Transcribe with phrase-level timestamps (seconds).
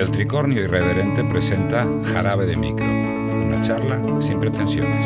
[0.00, 5.04] El Tricornio Irreverente presenta Jarabe de Micro, una charla sin pretensiones.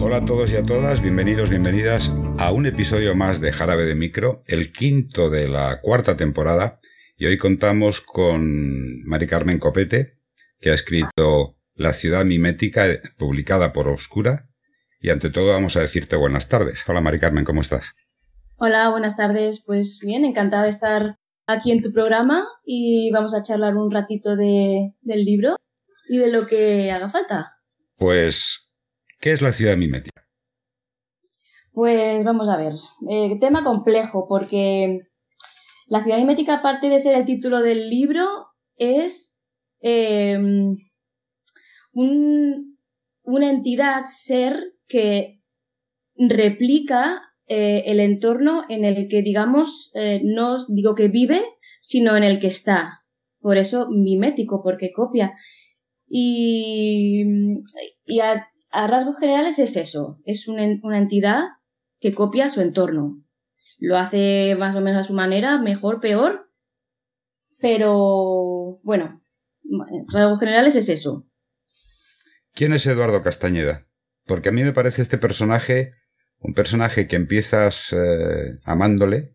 [0.00, 3.94] Hola a todos y a todas, bienvenidos, bienvenidas a un episodio más de Jarabe de
[3.94, 6.80] Micro, el quinto de la cuarta temporada,
[7.16, 10.18] y hoy contamos con Mari Carmen Copete,
[10.58, 12.86] que ha escrito La ciudad mimética,
[13.16, 14.48] publicada por Obscura,
[14.98, 16.82] y ante todo vamos a decirte buenas tardes.
[16.88, 17.94] Hola Mari Carmen, ¿cómo estás?
[18.56, 19.64] Hola, buenas tardes.
[19.66, 24.36] Pues bien, encantada de estar aquí en tu programa y vamos a charlar un ratito
[24.36, 25.56] de, del libro
[26.08, 27.58] y de lo que haga falta.
[27.96, 28.70] Pues,
[29.18, 30.24] ¿qué es la ciudad mimética?
[31.72, 32.74] Pues vamos a ver,
[33.10, 35.00] eh, tema complejo porque
[35.88, 38.24] la ciudad mimética, aparte de ser el título del libro,
[38.76, 39.36] es
[39.80, 40.38] eh,
[41.92, 42.78] un,
[43.24, 45.40] una entidad, ser que
[46.16, 51.42] replica eh, el entorno en el que, digamos, eh, no digo que vive,
[51.80, 53.02] sino en el que está.
[53.40, 55.34] Por eso mimético, porque copia.
[56.08, 57.24] Y,
[58.04, 61.42] y a, rasgos generales es eso, es una, una entidad
[62.00, 63.22] que copia su entorno.
[63.78, 66.50] Lo hace más o menos a su manera, mejor, peor,
[67.58, 69.22] pero bueno,
[70.12, 71.26] rasgos generales es eso.
[72.52, 73.86] ¿Quién es Eduardo Castañeda?
[74.26, 75.92] Porque a mí me parece este personaje
[76.44, 79.34] un personaje que empiezas eh, amándole,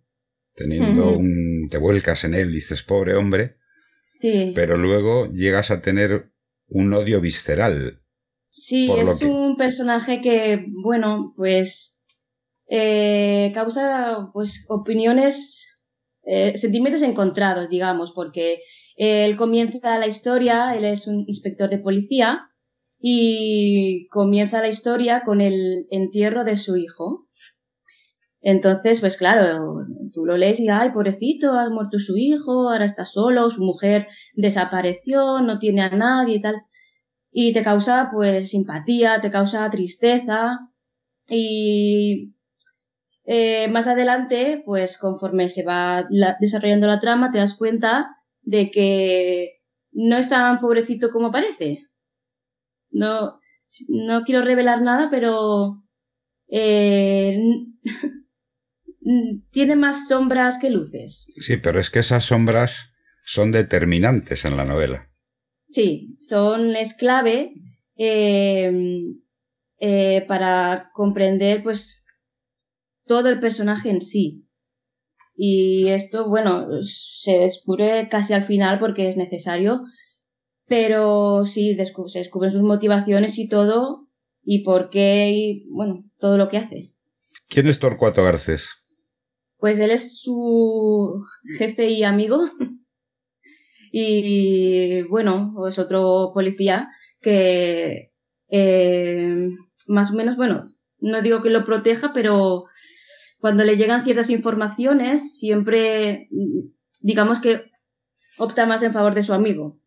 [0.54, 1.68] teniendo un.
[1.70, 3.56] te vuelcas en él, dices, pobre hombre.
[4.20, 4.52] Sí.
[4.54, 6.32] Pero luego llegas a tener
[6.68, 8.02] un odio visceral.
[8.52, 11.96] Sí, es un personaje que, bueno, pues.
[12.72, 15.68] Eh, causa pues opiniones,
[16.24, 18.60] eh, sentimientos encontrados, digamos, porque
[18.96, 22.49] él comienza la historia, él es un inspector de policía
[23.00, 27.22] y comienza la historia con el entierro de su hijo.
[28.42, 33.06] Entonces, pues claro, tú lo lees y, ay, pobrecito, ha muerto su hijo, ahora está
[33.06, 36.56] solo, su mujer desapareció, no tiene a nadie y tal.
[37.32, 40.60] Y te causa, pues, simpatía, te causa tristeza.
[41.28, 42.34] Y
[43.26, 46.06] eh, más adelante, pues, conforme se va
[46.40, 48.10] desarrollando la trama, te das cuenta
[48.42, 49.60] de que
[49.92, 51.89] no es tan pobrecito como parece.
[52.92, 53.40] No,
[53.88, 55.84] no quiero revelar nada, pero
[56.48, 57.38] eh,
[59.52, 61.28] tiene más sombras que luces.
[61.40, 62.92] Sí, pero es que esas sombras
[63.26, 65.10] son determinantes en la novela.
[65.68, 67.54] Sí, son es clave
[67.96, 68.72] eh,
[69.80, 72.04] eh, para comprender pues
[73.06, 74.46] todo el personaje en sí.
[75.36, 79.84] Y esto, bueno, se descubre casi al final porque es necesario,
[80.70, 84.08] pero sí se descubren sus motivaciones y todo,
[84.44, 86.94] y por qué, y bueno, todo lo que hace.
[87.48, 88.70] ¿Quién es Torcuato Garcés?
[89.58, 91.22] Pues él es su
[91.58, 92.40] jefe y amigo.
[93.92, 96.88] y bueno, es otro policía
[97.20, 98.12] que
[98.50, 99.50] eh,
[99.88, 100.70] más o menos, bueno,
[101.00, 102.66] no digo que lo proteja, pero
[103.40, 106.30] cuando le llegan ciertas informaciones, siempre
[107.00, 107.64] digamos que
[108.38, 109.80] opta más en favor de su amigo.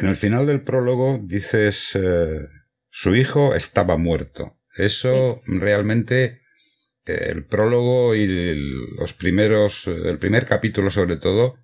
[0.00, 2.46] En el final del prólogo dices, eh,
[2.90, 4.58] su hijo estaba muerto.
[4.76, 6.42] Eso realmente,
[7.06, 8.26] eh, el prólogo y
[8.98, 11.56] los primeros, el primer capítulo sobre todo,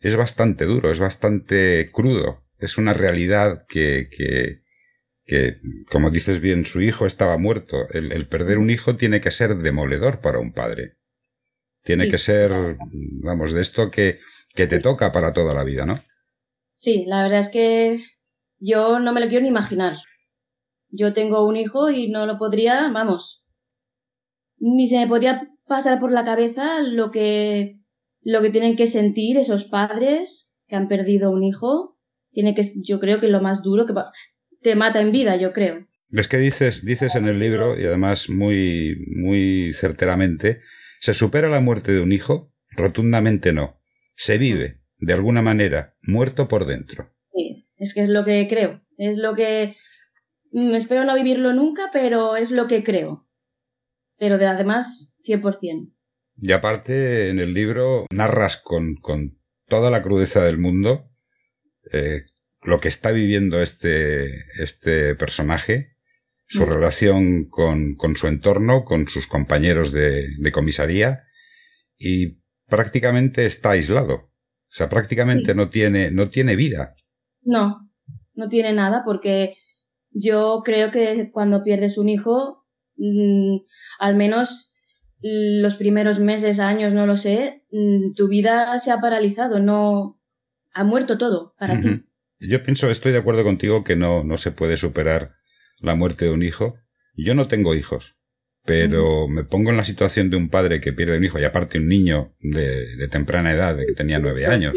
[0.00, 2.44] es bastante duro, es bastante crudo.
[2.58, 4.62] Es una realidad que, que,
[5.24, 5.60] que
[5.90, 7.88] como dices bien, su hijo estaba muerto.
[7.90, 10.98] El, perder un hijo tiene que ser demoledor para un padre.
[11.84, 12.52] Tiene que ser,
[13.22, 14.20] vamos, de esto que,
[14.54, 15.98] que te toca para toda la vida, ¿no?
[16.78, 18.04] Sí, la verdad es que
[18.60, 19.96] yo no me lo quiero ni imaginar.
[20.90, 23.44] Yo tengo un hijo y no lo podría, vamos,
[24.58, 27.80] ni se me podría pasar por la cabeza lo que,
[28.22, 31.98] lo que tienen que sentir esos padres que han perdido un hijo.
[32.30, 33.94] Tiene que, yo creo que lo más duro que
[34.62, 35.84] te mata en vida, yo creo.
[36.12, 40.60] Es que dices, dices en el libro, y además muy, muy certeramente,
[41.00, 42.52] ¿se supera la muerte de un hijo?
[42.70, 43.80] Rotundamente no.
[44.14, 47.10] Se vive de alguna manera, muerto por dentro.
[47.32, 48.82] Sí, es que es lo que creo.
[48.96, 49.76] Es lo que.
[50.52, 53.26] Mm, espero no vivirlo nunca, pero es lo que creo.
[54.18, 55.92] Pero de además, 100%.
[56.40, 61.08] Y aparte, en el libro narras con, con toda la crudeza del mundo
[61.92, 62.26] eh,
[62.62, 65.96] lo que está viviendo este, este personaje,
[66.46, 66.68] su mm.
[66.68, 71.24] relación con, con, su entorno, con sus compañeros de, de comisaría,
[71.96, 74.32] y prácticamente está aislado.
[74.70, 76.94] O sea, prácticamente no, tiene, no tiene vida.
[77.42, 77.90] No,
[78.34, 79.56] no tiene nada porque
[80.10, 82.58] yo creo que cuando pierdes un hijo,
[82.96, 83.58] mm,
[83.98, 84.72] al menos
[85.20, 90.20] los primeros meses, años, no lo sé, mm, tu vida se ha paralizado, no
[90.72, 92.04] ha muerto todo para ti.
[92.40, 95.32] Yo pienso, estoy de acuerdo contigo que no, no se puede superar
[95.80, 96.76] la muerte de un hijo.
[97.16, 98.16] Yo no tengo hijos,
[98.68, 101.78] pero me pongo en la situación de un padre que pierde un hijo y aparte
[101.78, 104.74] un niño de, temprana edad, de que tenía nueve años.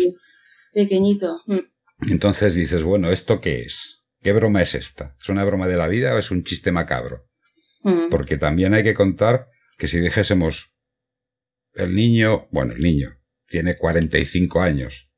[0.74, 1.42] Pequeñito.
[1.46, 2.10] Mm.
[2.10, 4.00] Entonces dices, bueno, ¿esto qué es?
[4.22, 5.18] ¿Qué broma es esta?
[5.22, 7.28] ¿Es una broma de la vida o es un chiste macabro?
[7.84, 8.08] Mm.
[8.10, 10.72] Porque también hay que contar que si dijésemos
[11.74, 13.18] el niño, bueno, el niño
[13.50, 15.12] tiene 45 años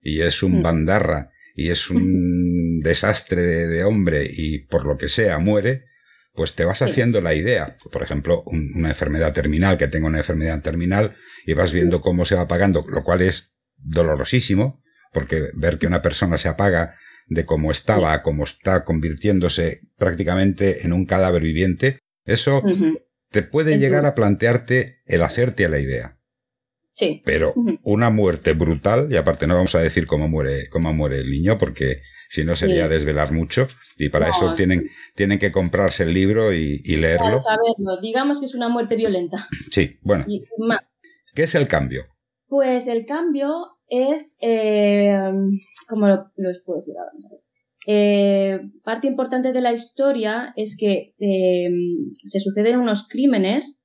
[0.00, 0.62] y es un mm.
[0.62, 5.86] bandarra y es un desastre de, hombre y por lo que sea muere,
[6.32, 7.76] pues te vas haciendo la idea.
[7.90, 11.14] Por ejemplo, una enfermedad terminal, que tenga una enfermedad terminal
[11.46, 14.82] y vas viendo cómo se va apagando, lo cual es dolorosísimo,
[15.12, 16.94] porque ver que una persona se apaga
[17.26, 22.62] de cómo estaba a cómo está convirtiéndose prácticamente en un cadáver viviente, eso
[23.30, 26.18] te puede llegar a plantearte el hacerte a la idea.
[26.90, 27.22] Sí.
[27.24, 31.30] Pero una muerte brutal, y aparte no vamos a decir cómo muere, cómo muere el
[31.30, 33.66] niño, porque si no sería desvelar mucho,
[33.98, 37.40] y para eso tienen, tienen que comprarse el libro y, leerlo.
[37.40, 38.00] saberlo.
[38.00, 39.48] Digamos que es una muerte violenta.
[39.70, 40.24] Sí, bueno.
[41.34, 42.06] ¿Qué es el cambio?
[42.46, 45.12] Pues el cambio es, eh,
[45.88, 46.30] ¿cómo lo,
[46.64, 47.12] puedo decir ahora?
[47.86, 51.68] Eh, parte importante de la historia es que eh,
[52.24, 53.80] se suceden unos crímenes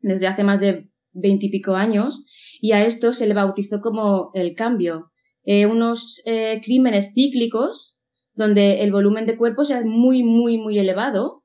[0.00, 2.24] desde hace más de veintipico años
[2.60, 5.11] y a esto se le bautizó como el cambio.
[5.44, 6.22] Eh, unos
[6.62, 7.96] crímenes cíclicos
[8.34, 11.42] donde el volumen de cuerpos es muy, muy, muy elevado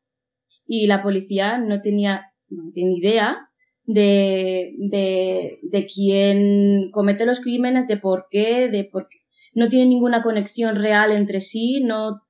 [0.66, 3.50] y la policía no tenía, no idea
[3.86, 9.18] de, de, de quién comete los crímenes, de por qué, de por qué
[9.58, 12.22] no tienen ninguna conexión real entre sí, no,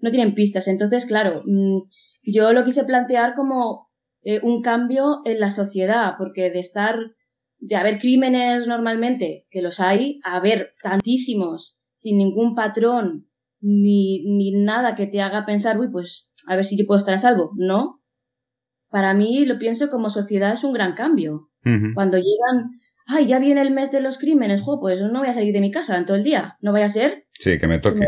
[0.00, 0.68] no tienen pistas.
[0.68, 1.80] Entonces, claro, mm,
[2.22, 3.88] yo lo quise plantear como
[4.22, 6.96] eh, un cambio en la sociedad, porque de estar,
[7.60, 13.28] de haber crímenes normalmente, que los hay, a haber tantísimos, sin ningún patrón,
[13.60, 17.14] ni, ni nada que te haga pensar, uy, pues a ver si yo puedo estar
[17.14, 17.52] a salvo.
[17.56, 18.00] No.
[18.88, 21.48] Para mí lo pienso como sociedad es un gran cambio.
[21.94, 22.70] Cuando llegan
[23.10, 25.60] ay, ya viene el mes de los crímenes, jo, pues no voy a salir de
[25.60, 27.26] mi casa en todo el día, no vaya a ser.
[27.32, 28.06] Sí, que me toque.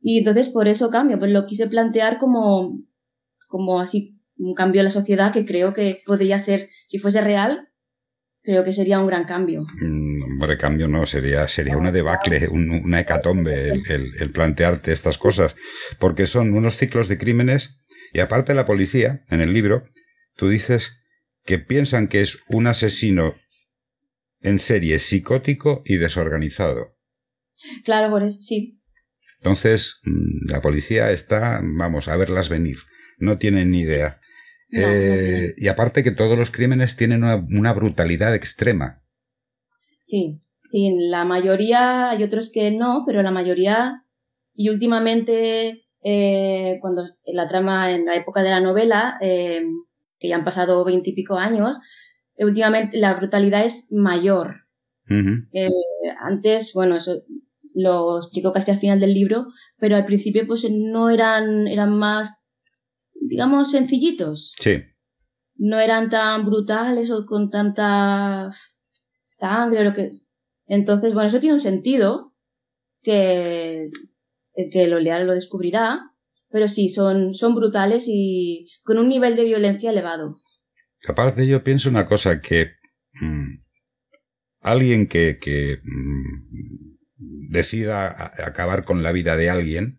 [0.00, 2.78] y entonces por eso cambio, pues lo quise plantear como,
[3.48, 7.67] como así, un cambio en la sociedad que creo que podría ser, si fuese real,
[8.42, 9.66] creo que sería un gran cambio.
[9.80, 15.56] Mm, hombre, cambio no, sería, sería una debacle, una hecatombe el, el, plantearte estas cosas,
[15.98, 17.80] porque son unos ciclos de crímenes
[18.12, 19.84] y aparte la policía, en el libro,
[20.36, 20.98] tú dices
[21.44, 23.34] que piensan que es un asesino
[24.40, 26.96] en serie psicótico y desorganizado.
[27.84, 28.80] Claro, por eso sí.
[29.38, 32.78] Entonces, mm, la policía está, vamos, a verlas venir.
[33.18, 34.20] No tienen ni idea.
[34.70, 39.02] Eh, y aparte que todos los crímenes tienen una, brutalidad extrema.
[40.02, 44.04] Sí, sí, la mayoría, hay otros que no, pero la mayoría,
[44.54, 49.62] y últimamente, eh, cuando la trama, en la época de la novela, eh,
[50.18, 51.80] que ya han pasado veintipico años,
[52.38, 54.64] últimamente la brutalidad es mayor.
[55.10, 55.70] Eh,
[56.20, 57.22] antes, bueno, eso
[57.74, 59.46] lo explico casi al final del libro,
[59.78, 62.44] pero al principio pues no eran, eran más,
[63.28, 64.54] digamos, sencillitos.
[64.58, 64.82] Sí.
[65.56, 68.48] No eran tan brutales o con tanta
[69.28, 70.10] sangre o lo que...
[70.66, 72.34] Entonces, bueno, eso tiene un sentido
[73.02, 73.90] que
[74.54, 76.12] el que lo lea lo descubrirá,
[76.50, 80.36] pero sí, son, son brutales y con un nivel de violencia elevado.
[81.06, 82.72] Aparte, yo pienso una cosa, que
[83.20, 83.62] mm,
[84.60, 86.88] alguien que, que mm,
[87.50, 89.97] decida acabar con la vida de alguien,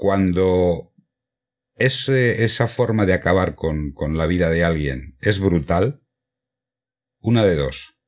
[0.00, 0.94] cuando
[1.74, 6.00] ese, esa forma de acabar con, con la vida de alguien es brutal,
[7.18, 7.98] una de dos.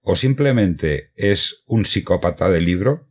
[0.00, 3.10] O simplemente es un psicópata de libro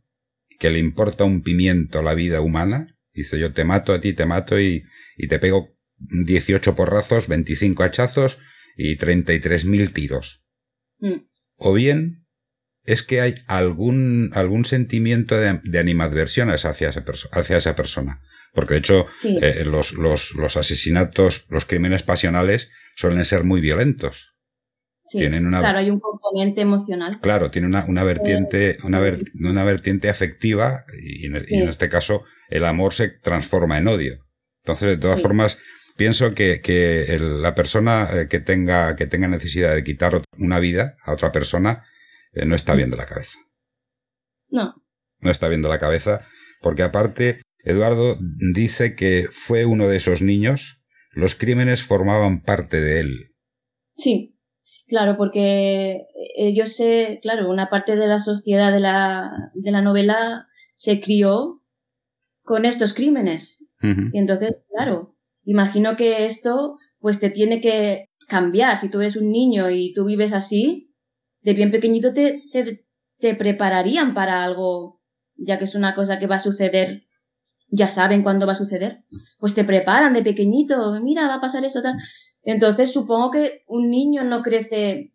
[0.58, 4.24] que le importa un pimiento la vida humana, dice yo te mato a ti, te
[4.24, 4.84] mato y,
[5.18, 8.38] y te pego 18 porrazos, 25 hachazos
[8.74, 10.42] y 33.000 tiros.
[10.98, 11.26] Mm.
[11.56, 12.23] O bien
[12.84, 18.20] es que hay algún, algún sentimiento de, animadversión hacia esa, hacia esa persona.
[18.52, 24.32] Porque de hecho eh, los, los, los, asesinatos, los crímenes pasionales suelen ser muy violentos.
[25.10, 27.18] tienen una, claro, hay un componente emocional.
[27.20, 29.02] Claro, tiene una, una vertiente, una,
[29.40, 34.24] una, vertiente afectiva y, en, este caso el amor se transforma en odio.
[34.62, 35.58] Entonces, de todas formas,
[35.96, 40.96] Pienso que, que la persona eh, que tenga, que tenga necesidad de quitar una vida
[41.04, 41.84] a otra persona
[42.34, 43.38] eh, no está bien de la cabeza.
[44.48, 44.74] No.
[45.20, 46.26] No está bien de la cabeza,
[46.60, 48.18] porque aparte, Eduardo
[48.54, 50.80] dice que fue uno de esos niños,
[51.12, 53.34] los crímenes formaban parte de él.
[53.96, 54.36] Sí,
[54.86, 56.02] claro, porque
[56.36, 61.00] eh, yo sé, claro, una parte de la sociedad de la, de la novela se
[61.00, 61.62] crió
[62.42, 63.60] con estos crímenes.
[64.12, 65.14] Y entonces, claro,
[65.44, 68.78] imagino que esto pues te tiene que cambiar.
[68.78, 70.93] Si tú eres un niño y tú vives así,
[71.44, 72.84] de bien pequeñito te, te,
[73.18, 75.00] te prepararían para algo,
[75.36, 77.04] ya que es una cosa que va a suceder
[77.74, 78.98] ya saben cuándo va a suceder,
[79.38, 81.96] pues te preparan de pequeñito, mira, va a pasar eso, tal.
[82.42, 85.12] Entonces supongo que un niño no crece,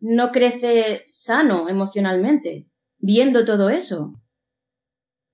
[0.00, 2.66] no crece sano emocionalmente,
[2.98, 4.20] viendo todo eso.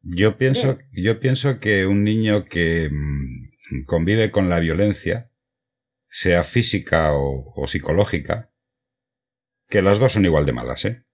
[0.03, 5.31] Yo pienso, yo pienso que un niño que mm, convive con la violencia,
[6.09, 8.50] sea física o, o psicológica,
[9.71, 11.05] que las dos son igual de malas, ¿eh?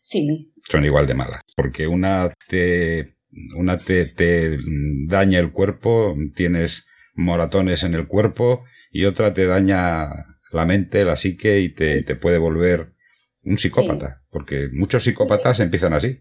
[0.00, 0.52] Sí.
[0.70, 1.42] Son igual de malas.
[1.56, 3.16] Porque una te
[3.56, 4.58] una te, te
[5.06, 10.08] daña el cuerpo, tienes moratones en el cuerpo, y otra te daña
[10.52, 12.94] la mente, la psique y te, te puede volver
[13.42, 16.20] un psicópata, porque muchos psicópatas empiezan así.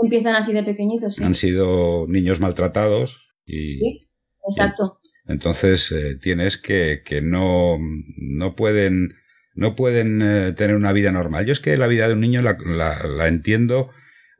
[0.00, 1.24] Empiezan así de pequeñitos, sí.
[1.24, 3.78] Han sido niños maltratados y...
[3.78, 4.10] Sí,
[4.48, 5.00] exacto.
[5.26, 7.78] entonces eh, tienes que, que no,
[8.16, 9.14] no pueden,
[9.54, 11.46] no pueden eh, tener una vida normal.
[11.46, 13.90] Yo es que la vida de un niño la, la, la entiendo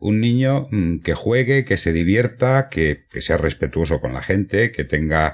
[0.02, 4.72] un niño mm, que juegue, que se divierta, que, que, sea respetuoso con la gente,
[4.72, 5.32] que tenga,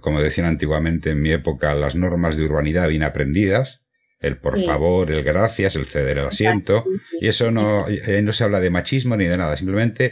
[0.00, 3.80] como decían antiguamente en mi época, las normas de urbanidad bien aprendidas,
[4.20, 6.84] el por favor, el gracias, el ceder el asiento,
[7.20, 10.10] y eso no, eh, no se habla de machismo ni de nada, simplemente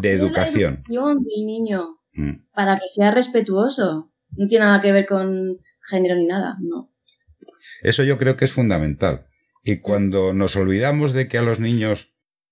[0.00, 0.84] de educación.
[0.86, 2.52] del niño, mm.
[2.54, 5.58] para que sea respetuoso, no tiene nada que ver con
[5.90, 6.92] género ni nada, no.
[7.82, 9.26] Eso yo creo que es fundamental.
[9.64, 12.10] Y cuando nos olvidamos de que a los niños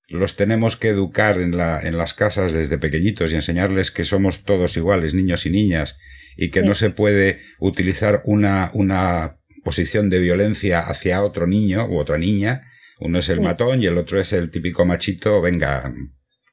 [0.09, 4.45] los tenemos que educar en, la, en las casas desde pequeñitos y enseñarles que somos
[4.45, 5.97] todos iguales, niños y niñas,
[6.37, 11.99] y que no se puede utilizar una, una posición de violencia hacia otro niño u
[11.99, 12.71] otra niña.
[13.01, 15.93] Uno es el matón y el otro es el típico machito, venga,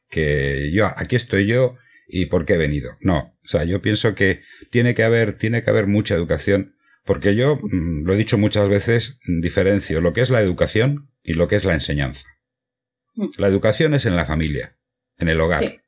[0.09, 1.77] que yo, aquí estoy yo
[2.07, 2.97] y por qué he venido.
[3.01, 4.41] No, o sea, yo pienso que
[4.71, 8.69] tiene que haber, tiene que haber mucha educación, porque yo, mm, lo he dicho muchas
[8.69, 12.25] veces, diferencio lo que es la educación y lo que es la enseñanza.
[13.15, 13.27] Mm.
[13.37, 14.77] La educación es en la familia,
[15.17, 15.83] en el hogar.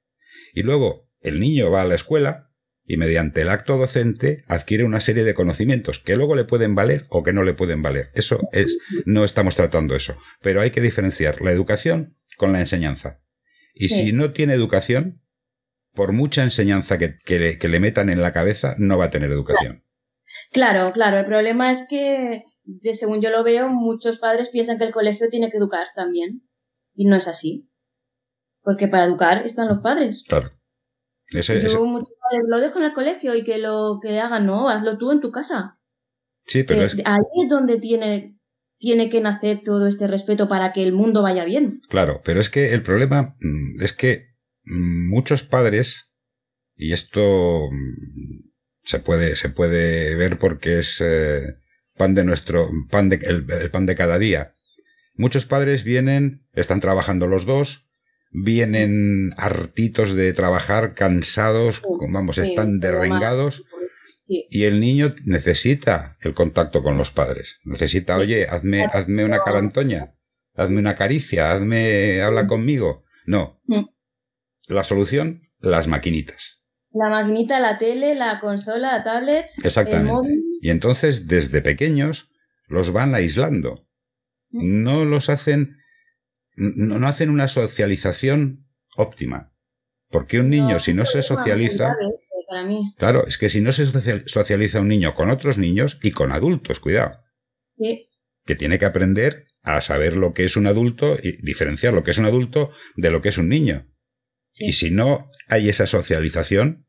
[0.54, 2.52] Y luego el niño va a la escuela
[2.88, 7.08] y mediante el acto docente adquiere una serie de conocimientos que luego le pueden valer
[7.10, 8.12] o que no le pueden valer.
[8.14, 10.18] Eso es, no estamos tratando eso.
[10.42, 13.22] Pero hay que diferenciar la educación con la enseñanza.
[13.74, 15.22] Y si no tiene educación,
[15.94, 19.85] por mucha enseñanza que, que, le, metan en la cabeza, no va a tener educación.
[20.52, 21.20] Claro, claro.
[21.20, 22.44] El problema es que,
[22.94, 26.44] según yo lo veo, muchos padres piensan que el colegio tiene que educar también.
[26.94, 27.70] Y no es así.
[28.62, 30.24] Porque para educar están los padres.
[30.28, 30.52] Claro.
[31.28, 34.70] Ese, yo muchos padres lo dejo en el colegio y que lo que hagan, no,
[34.70, 35.80] hazlo tú en tu casa.
[36.46, 38.38] Sí, pero ahí es donde tiene,
[38.78, 41.82] tiene que nacer todo este respeto para que el mundo vaya bien.
[41.90, 44.36] Claro, pero es que el problema mm, es que
[44.66, 46.12] mm, muchos padres,
[46.76, 48.55] y esto mm,
[48.86, 51.56] se puede, se puede ver porque es eh,
[51.98, 54.54] pan de nuestro, pan de, el pan de cada día,
[55.18, 57.88] Muchos padres vienen, están trabajando los dos,
[58.32, 63.64] vienen hartitos de trabajar, cansados, vamos, están derrengados.
[64.28, 67.60] Y el niño necesita el contacto con los padres.
[67.64, 70.16] Necesita, oye, hazme, hazme una carantoña,
[70.56, 73.06] hazme una caricia, hazme, habla conmigo.
[73.26, 73.62] No.
[73.68, 73.86] Mm.
[74.68, 76.60] La solución, las maquinitas.
[76.96, 79.52] La maquinita, la tele, la consola, la tablet.
[79.64, 80.34] Exactamente.
[80.62, 82.30] Y entonces, desde pequeños,
[82.68, 83.86] los van aislando
[84.56, 85.78] no los hacen,
[86.56, 89.54] no, hacen una socialización óptima.
[90.10, 91.96] Porque un niño, si no se socializa...
[92.98, 93.88] Claro, es que si no se
[94.28, 97.20] socializa un niño con otros niños y con adultos, cuidado.
[98.46, 102.12] Que tiene que aprender a saber lo que es un adulto y diferenciar lo que
[102.12, 103.88] es un adulto de lo que es un niño.
[104.58, 106.85] Y si no hay esa socialización,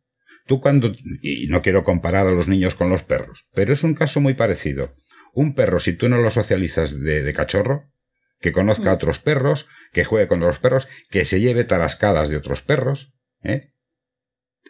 [0.46, 0.92] tú cuando...
[1.22, 4.34] Y no quiero comparar a los niños con los perros, pero es un caso muy
[4.34, 4.94] parecido.
[5.34, 7.92] Un perro, si tú no lo socializas de, cachorro,
[8.40, 8.96] que conozca a mm.
[8.96, 13.12] otros perros, que juegue con otros perros, que se lleve tarascadas de otros perros,
[13.42, 13.72] ¿eh?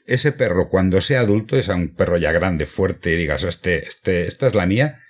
[0.06, 4.28] Ese perro, cuando sea adulto, es un perro ya grande, fuerte, y digas, este, este,
[4.28, 5.00] esta es la mía,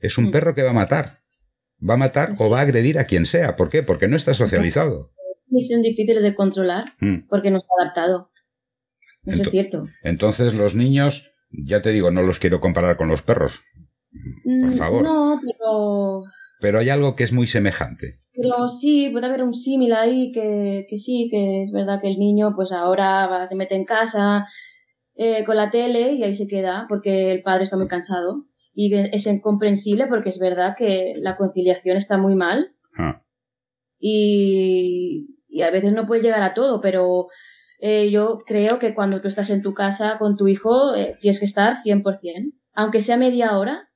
[0.00, 0.30] es un mm.
[0.30, 1.20] perro que va a matar.
[1.78, 3.56] Va a matar o va a agredir a quien sea.
[3.56, 3.82] ¿Por qué?
[3.82, 5.12] Porque no está socializado.
[5.48, 7.28] Misión difícil de controlar, mm.
[7.28, 8.30] porque no está adaptado.
[9.26, 9.86] Eso es cierto.
[10.02, 13.62] Entonces, los niños, ya te digo, no los quiero comparar con los perros.
[14.44, 15.02] Por mm, favor.
[15.02, 16.22] No, pero.
[16.60, 18.20] Pero hay algo que es muy semejante.
[18.32, 22.18] Pero sí, puede haber un símil ahí que, que, sí, que es verdad que el
[22.18, 24.46] niño, pues ahora va, se mete en casa,
[25.18, 28.46] eh, con la tele y ahí se queda porque el padre está muy cansado.
[28.74, 32.74] Y es incomprensible porque es verdad que la conciliación está muy mal.
[32.98, 33.22] Ah.
[33.98, 37.28] Y, y, a veces no puedes llegar a todo, pero
[37.78, 41.38] eh, yo creo que cuando tú estás en tu casa con tu hijo eh, tienes
[41.38, 42.52] que estar 100%.
[42.72, 43.88] Aunque sea media hora,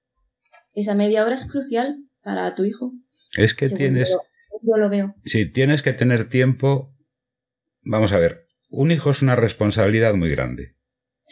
[0.74, 2.92] esa media hora es crucial para tu hijo.
[3.36, 4.16] Es que tienes...
[4.62, 5.14] Yo, lo veo.
[5.24, 6.94] Sí, tienes que tener tiempo.
[7.82, 10.76] Vamos a ver, un hijo es una responsabilidad muy grande.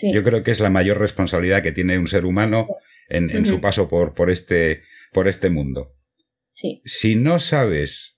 [0.01, 2.69] Yo creo que es la mayor responsabilidad que tiene un ser humano
[3.09, 5.97] en, su paso por, por, este, por este mundo.
[6.53, 6.83] Sí.
[6.85, 8.17] Si no sabes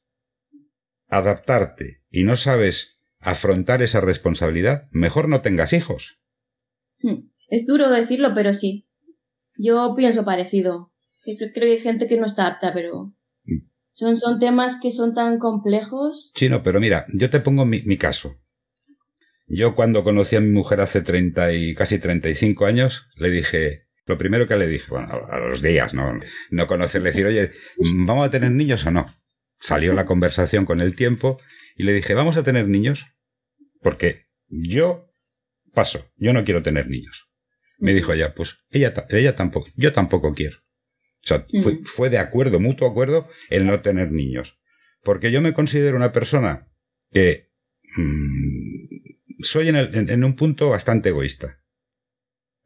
[1.09, 6.19] adaptarte y no sabes afrontar esa responsabilidad, mejor no tengas hijos.
[7.01, 7.31] Hmm.
[7.49, 8.87] Es duro decirlo, pero sí.
[9.57, 10.93] Yo pienso parecido.
[11.25, 13.13] Creo que hay gente que no está apta, pero
[13.45, 13.59] mm.
[13.93, 16.33] son, son temas que son tan complejos.
[16.35, 18.41] Sí, no, pero mira, yo te pongo mi, mi caso.
[19.47, 24.17] Yo cuando conocí a mi mujer hace 30 y casi 35 años, le dije, lo
[24.17, 26.19] primero que le dije, bueno, a los días, no,
[26.51, 29.07] no conocerle, decir, oye, ¿vamos a tener niños o no?
[29.59, 31.39] Salió la conversación con el tiempo
[31.81, 33.07] y le dije, ¿vamos a tener niños?
[33.81, 35.15] Porque yo
[35.73, 37.31] paso, yo no quiero tener niños.
[37.79, 40.59] Me dijo ella, pues ella, ella tampoco, yo tampoco quiero.
[41.25, 41.47] O sea,
[41.85, 44.61] fue, de acuerdo, mutuo acuerdo, el no tener niños.
[45.03, 46.71] Porque yo me considero una persona
[47.11, 47.51] que
[47.97, 51.63] mm, soy en, un punto bastante egoísta.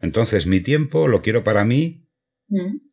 [0.00, 2.10] Entonces, mi tiempo lo quiero para mí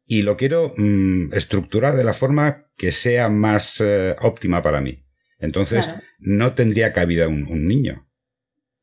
[0.06, 5.04] y lo quiero mm, estructurar de la forma que sea más eh, óptima para mí.
[5.42, 8.08] Entonces, no tendría cabida un, un niño,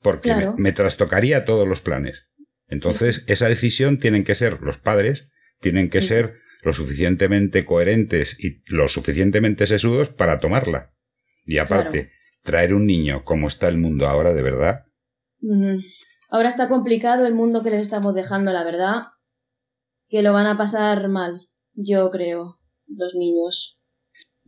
[0.02, 2.28] porque me, trastocaría todos los planes.
[2.66, 8.62] Entonces, esa decisión tienen que ser los padres, tienen que ser lo suficientemente coherentes y
[8.66, 10.92] lo suficientemente sesudos para tomarla.
[11.46, 12.10] Y aparte,
[12.42, 14.84] traer un niño como está el mundo ahora, de verdad,
[16.30, 19.02] Ahora está complicado el mundo que les estamos dejando, la verdad,
[20.08, 23.77] que lo van a pasar mal, yo creo, los niños.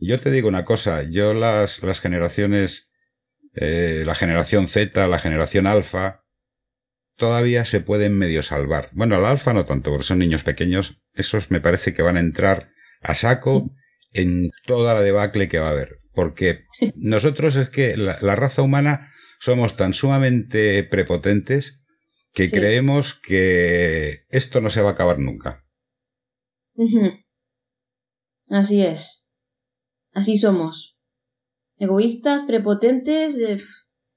[0.01, 2.89] Yo te digo una cosa, yo las, las generaciones,
[3.53, 6.25] eh, la generación Z, la generación alfa,
[7.15, 8.89] todavía se pueden medio salvar.
[8.93, 12.21] Bueno, la alfa no tanto, porque son niños pequeños, esos me parece que van a
[12.21, 12.69] entrar
[13.01, 13.71] a saco
[14.11, 15.99] en toda la debacle que va a haber.
[16.13, 16.65] Porque
[16.97, 21.79] nosotros es que la raza humana somos tan sumamente prepotentes
[22.33, 25.65] que creemos que esto no se va a acabar nunca.
[28.49, 29.20] Así es.
[30.13, 30.97] Así somos.
[31.77, 33.57] Egoístas, prepotentes, eh,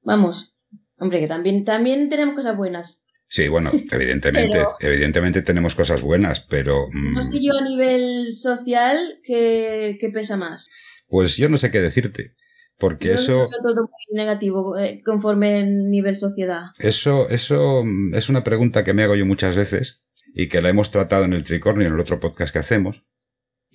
[0.02, 0.54] vamos.
[0.98, 3.02] Hombre, que también, también tenemos cosas buenas.
[3.28, 6.86] Sí, bueno, evidentemente, evidentemente tenemos cosas buenas, pero...
[6.92, 10.68] No sé yo a nivel social qué, qué pesa más.
[11.06, 12.34] Pues yo no sé qué decirte.
[12.78, 13.48] Porque eso.
[13.62, 16.66] todo muy negativo eh, conforme nivel sociedad.
[16.78, 20.02] Eso, eso mm, es una pregunta que me hago yo muchas veces
[20.34, 23.04] y que la hemos tratado en el Tricornio, en el otro podcast que hacemos.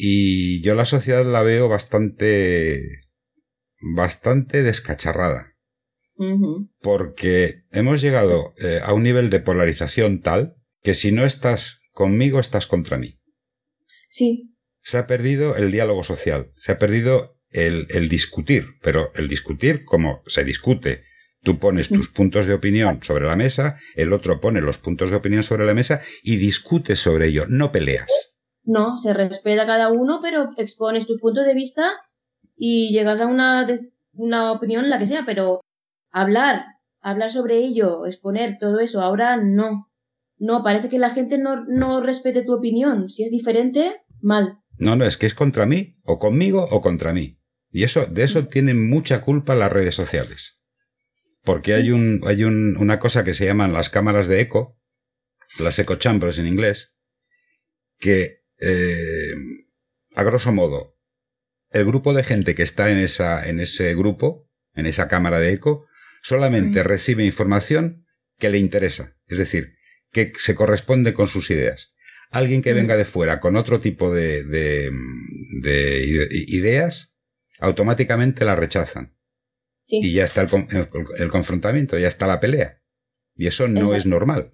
[0.02, 3.02] Y yo la sociedad la veo bastante.
[3.82, 5.58] bastante descacharrada.
[6.80, 12.40] Porque hemos llegado eh, a un nivel de polarización tal que si no estás conmigo,
[12.40, 13.20] estás contra mí.
[14.08, 14.56] Sí.
[14.82, 20.24] Se ha perdido el diálogo social, se ha perdido el, discutir, pero el discutir como
[20.28, 21.04] se discute.
[21.42, 25.18] Tú pones tus puntos de opinión sobre la mesa, el otro pone los puntos de
[25.18, 28.12] opinión sobre la mesa y discutes sobre ello, no peleas.
[28.63, 31.91] No, se respeta cada uno, pero expones tus puntos de vista
[32.56, 33.65] y llegas a una,
[34.13, 35.62] una opinión, la que sea, pero
[36.12, 36.65] hablar,
[37.02, 39.88] hablar sobre ello, exponer todo eso, ahora no.
[40.38, 43.10] No, parece que la gente no, no respete tu opinión.
[43.10, 44.60] Si es diferente, mal.
[44.78, 47.39] No, no, es que es contra mí, o conmigo, o contra mí.
[47.72, 50.60] Y eso, de eso tienen mucha culpa las redes sociales.
[51.43, 54.80] Porque hay un, hay un, una cosa que se llaman las cámaras de eco,
[55.60, 56.93] las eco chambers en inglés,
[57.98, 59.34] que, eh,
[60.15, 60.98] a grosso modo,
[61.72, 65.54] el grupo de gente que está en esa, en ese grupo, en esa cámara de
[65.54, 65.86] eco,
[66.22, 68.06] solamente recibe información
[68.38, 69.15] que le interesa.
[69.28, 69.76] Es decir,
[70.12, 71.93] que se corresponde con sus ideas.
[72.32, 74.91] Alguien que venga de fuera con otro tipo de, de,
[75.62, 77.15] de ideas
[77.60, 79.15] automáticamente la rechazan.
[79.91, 82.80] Y ya está el, confrontamiento, ya está la pelea.
[83.36, 84.54] Y eso no es normal.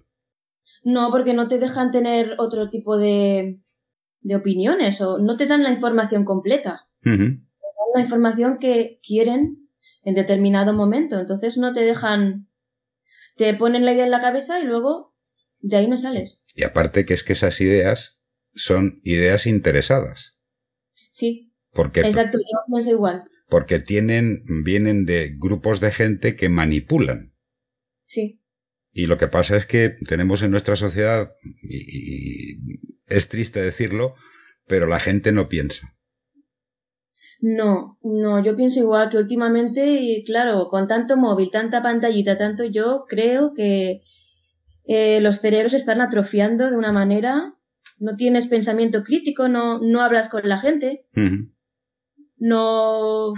[0.82, 3.60] No, porque no te dejan tener otro tipo de,
[4.20, 6.82] de opiniones o no te dan la información completa.
[7.02, 7.36] Te dan
[7.94, 9.68] la información que quieren
[10.04, 11.18] en determinado momento.
[11.18, 12.48] Entonces no te dejan,
[13.36, 15.14] te ponen la idea en la cabeza y luego
[15.60, 16.42] de ahí no sales.
[16.54, 18.18] Y aparte que es que esas ideas
[18.54, 20.36] son ideas interesadas.
[21.10, 21.52] Sí.
[21.74, 23.24] Exacto, yo es igual.
[23.48, 27.34] Porque tienen, vienen de grupos de gente que manipulan.
[28.06, 28.40] Sí.
[28.92, 32.56] Y lo que pasa es que tenemos en nuestra sociedad, y,
[33.06, 34.14] es triste decirlo,
[34.66, 35.96] pero la gente no piensa.
[37.40, 42.64] No, no, yo pienso igual que últimamente, y claro, con tanto móvil, tanta pantallita, tanto
[42.64, 44.00] yo creo que
[44.84, 47.54] eh, los cerebros están atrofiando de una manera,
[47.98, 51.06] no tienes pensamiento crítico, no, no hablas con la gente,
[52.38, 53.34] no,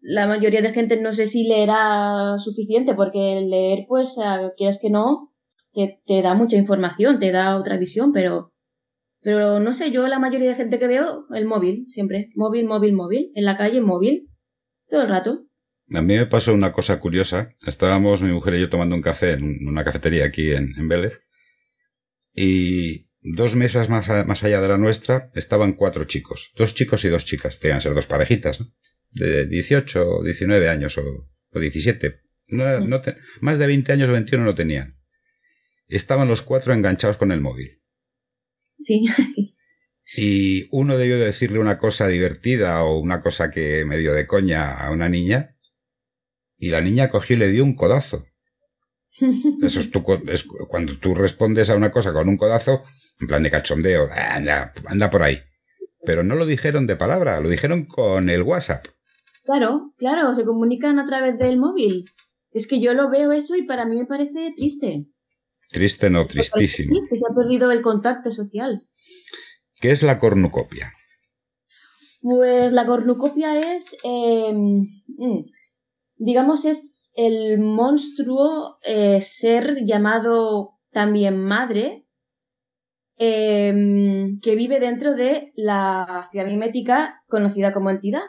[0.00, 4.16] la mayoría de gente no sé si leerá suficiente, porque leer, pues,
[4.56, 5.34] quieras que no,
[5.72, 8.52] te, te da mucha información, te da otra visión, pero
[9.26, 12.30] pero no sé, yo la mayoría de gente que veo, el móvil, siempre.
[12.36, 13.32] Móvil, móvil, móvil.
[13.34, 14.30] En la calle, móvil.
[14.88, 15.48] Todo el rato.
[15.92, 17.56] A mí me pasó una cosa curiosa.
[17.66, 21.22] Estábamos mi mujer y yo tomando un café en una cafetería aquí en, en Vélez.
[22.36, 26.52] Y dos mesas más, más, allá de la nuestra estaban cuatro chicos.
[26.56, 27.56] Dos chicos y dos chicas.
[27.56, 28.68] Podían ser dos parejitas, ¿no?
[29.10, 31.02] De 18 o 19 años o,
[31.50, 32.20] o 17.
[32.50, 33.02] No, no
[33.40, 35.00] más de 20 años o 21 no tenían.
[35.88, 37.82] Estaban los cuatro enganchados con el móvil.
[38.76, 39.06] Sí.
[40.16, 44.72] Y uno debió decirle una cosa divertida o una cosa que me dio de coña
[44.72, 45.56] a una niña,
[46.58, 48.24] y la niña cogió y le dio un codazo.
[49.62, 52.84] Eso es, tu, es cuando tú respondes a una cosa con un codazo,
[53.18, 55.40] en plan de cachondeo, anda, anda por ahí.
[56.04, 58.86] Pero no lo dijeron de palabra, lo dijeron con el WhatsApp.
[59.44, 62.04] Claro, claro, se comunican a través del móvil.
[62.50, 65.06] Es que yo lo veo eso y para mí me parece triste.
[65.70, 66.94] Triste no, tristísimo.
[67.08, 68.82] que se ha perdido el contacto social.
[69.80, 70.92] ¿Qué es la cornucopia?
[72.22, 75.44] Pues la cornucopia es, em, mm,
[76.16, 82.04] digamos, es el monstruo eh, ser llamado también madre
[83.18, 88.22] em, que vive dentro de la ciudad mimética conocida como entidad.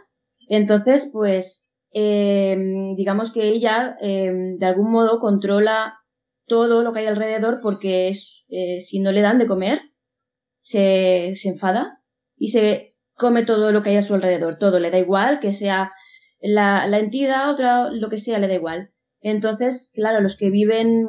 [0.47, 5.97] Entonces, pues, em, digamos que ella de algún modo controla
[6.47, 9.81] todo lo que hay alrededor porque es, eh, si no le dan de comer,
[10.61, 12.01] se, se enfada
[12.37, 14.57] y se come todo lo que hay a su alrededor.
[14.57, 15.91] Todo le da igual, que sea
[16.39, 18.91] la, la entidad, otra, lo que sea, le da igual.
[19.21, 21.05] Entonces, claro, los que viven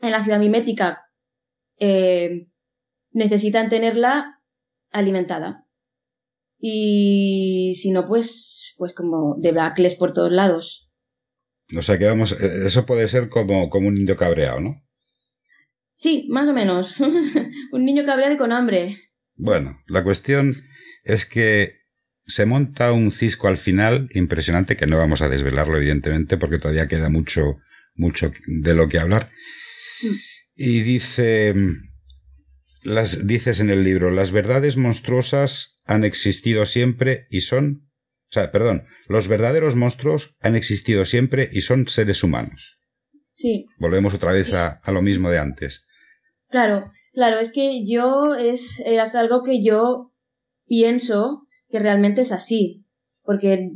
[0.00, 1.02] en la ciudad mimética
[1.78, 2.48] eh,
[3.10, 4.40] necesitan tenerla
[4.90, 5.66] alimentada.
[6.58, 10.91] Y si no, pues, pues como de Blackles por todos lados.
[11.76, 14.82] O sea que vamos, eh, eso puede ser como, como un niño cabreado, ¿no?
[15.94, 16.96] Sí, más o menos.
[17.72, 18.98] un niño cabreado y con hambre.
[19.34, 20.56] Bueno, la cuestión
[21.04, 21.82] es que
[22.26, 26.88] se monta un cisco al final impresionante, que no vamos a desvelarlo, evidentemente, porque todavía
[26.88, 27.58] queda mucho,
[27.94, 29.30] mucho de lo que hablar.
[30.02, 30.14] Mm.
[30.54, 31.54] Y dice,
[32.82, 37.90] las, dices en el libro, las verdades monstruosas han existido siempre y son
[38.32, 42.78] o sea, perdón, los verdaderos monstruos han existido siempre y son seres humanos.
[43.34, 43.66] Sí.
[43.78, 45.84] Volvemos otra vez a, lo mismo de antes.
[46.48, 50.14] Claro, claro, es que yo es, es algo que yo
[50.66, 52.86] pienso que realmente es así,
[53.20, 53.68] porque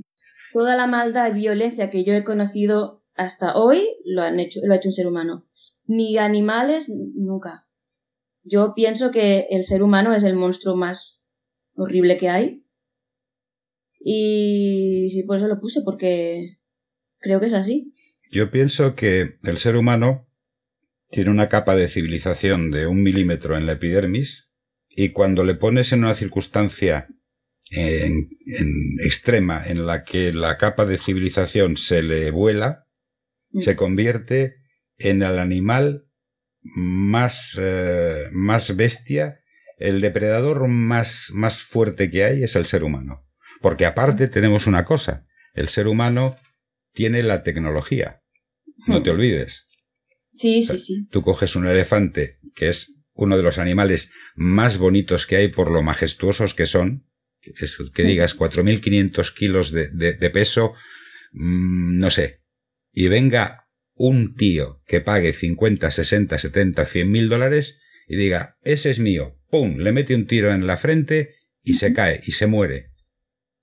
[0.55, 4.73] toda la maldad y violencia que yo he conocido hasta hoy lo han hecho, lo
[4.73, 5.45] ha hecho un ser humano.
[5.85, 7.67] Ni animales, nunca.
[8.43, 11.21] Yo pienso que el ser humano es el monstruo más
[11.75, 12.66] horrible que hay
[14.09, 16.59] y sí, por eso lo puse, porque
[17.19, 17.93] creo que es así.
[18.31, 20.29] Yo pienso que el ser humano
[21.11, 24.47] tiene una capa de civilización de un milímetro en la epidermis
[24.89, 27.09] y cuando le pones en una circunstancia
[27.69, 28.29] en,
[29.05, 32.87] extrema en la que la capa de civilización se le vuela,
[33.51, 33.63] mm.
[33.63, 34.59] se convierte
[34.99, 36.07] en el animal
[36.63, 39.41] más, eh, más bestia,
[39.79, 43.26] el depredador más, más fuerte que hay es el ser humano.
[43.67, 46.37] Porque aparte tenemos una cosa, el ser humano
[46.93, 48.23] tiene la tecnología.
[48.87, 49.15] No te hmm.
[49.15, 49.67] olvides.
[50.33, 51.09] Sí, sí, sí.
[51.11, 55.73] Tú coges un elefante, que es uno de los animales más bonitos que hay por
[55.73, 57.09] lo majestuosos que son,
[57.43, 58.07] es, que hmm.
[58.07, 60.75] digas 4.500 kilos de, de, peso,
[61.33, 62.45] mm, no sé,
[62.93, 68.93] y venga un tío que pague 50, 60, 70, 100 mil dólares y diga, ese
[68.93, 72.47] es mío, ¡pum!, le mete un tiro en la frente y se cae y se
[72.47, 72.93] muere.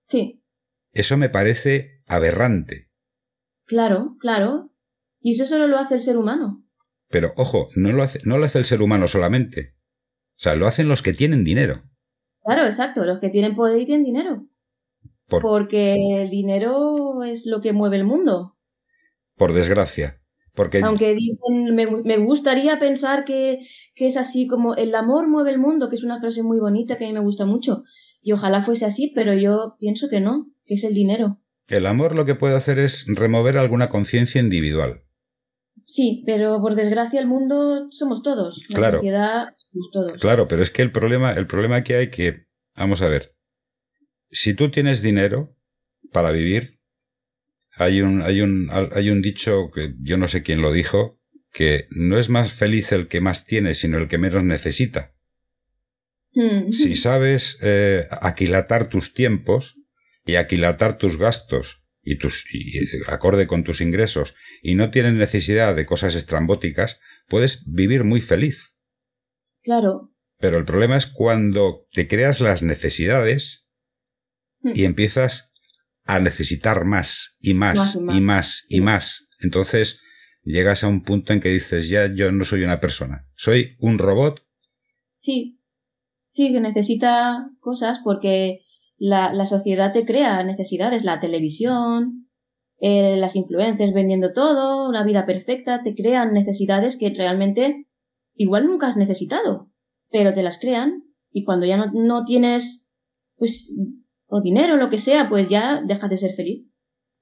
[0.05, 0.43] Sí.
[0.91, 2.89] Eso me parece aberrante.
[3.65, 4.71] Claro, claro.
[5.19, 6.63] Y eso solo lo hace el ser humano.
[7.09, 9.75] Pero ojo, no lo hace, no lo hace el ser humano solamente.
[10.35, 11.83] O sea, lo hacen los que tienen dinero.
[12.43, 14.47] Claro, exacto, los que tienen poder y tienen dinero.
[15.27, 18.57] Porque el dinero es lo que mueve el mundo.
[19.35, 20.19] Por desgracia.
[20.53, 20.81] Porque...
[20.83, 23.59] Aunque dicen, me, me gustaría pensar que,
[23.95, 26.97] que, es así como el amor mueve el mundo, que es una frase muy bonita
[26.97, 27.83] que a mí me gusta mucho.
[28.23, 31.41] Y ojalá fuese así, pero yo pienso que no, que es el dinero.
[31.67, 35.03] El amor lo que puede hacer es remover alguna conciencia individual.
[35.85, 38.63] Sí, pero por desgracia el mundo somos todos.
[38.69, 38.97] La claro.
[38.97, 40.21] sociedad somos todos.
[40.21, 43.35] Claro, pero es que el problema, el problema que hay que, vamos a ver,
[44.31, 45.55] si tú tienes dinero
[46.11, 46.79] para vivir,
[47.75, 51.19] hay un, hay un, hay un dicho que yo no sé quién lo dijo,
[51.51, 55.12] que no es más feliz el que más tiene, sino el que menos necesita.
[56.35, 56.71] Mm.
[56.71, 59.75] Si sabes eh, aquilatar tus tiempos
[60.25, 65.75] y aquilatar tus gastos y tus y, acorde con tus ingresos y no tienes necesidad
[65.75, 68.73] de cosas estrambóticas, puedes vivir muy feliz.
[69.61, 70.11] Claro.
[70.39, 73.65] Pero el problema es cuando te creas las necesidades
[74.61, 75.51] y empiezas
[76.05, 78.21] a necesitar más y más, Más y y más.
[78.21, 79.27] más y más.
[79.39, 79.99] Entonces
[80.43, 83.97] llegas a un punto en que dices, ya yo no soy una persona, soy un
[83.97, 84.45] robot.
[85.19, 85.59] Sí.
[86.33, 88.61] Sí, que necesita cosas porque
[88.97, 91.03] la, la sociedad te crea necesidades.
[91.03, 92.27] La televisión,
[92.79, 97.85] eh, las influencers vendiendo todo, una vida perfecta, te crean necesidades que realmente
[98.33, 99.69] igual nunca has necesitado,
[100.09, 102.83] pero te las crean y cuando ya no, no tienes,
[103.35, 103.71] pues,
[104.25, 106.65] o dinero lo que sea, pues ya dejas de ser feliz.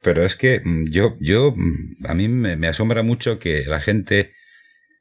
[0.02, 3.82] Pero es que mm, yo, yo, mm, a mí me, me asombra mucho que la
[3.82, 4.32] gente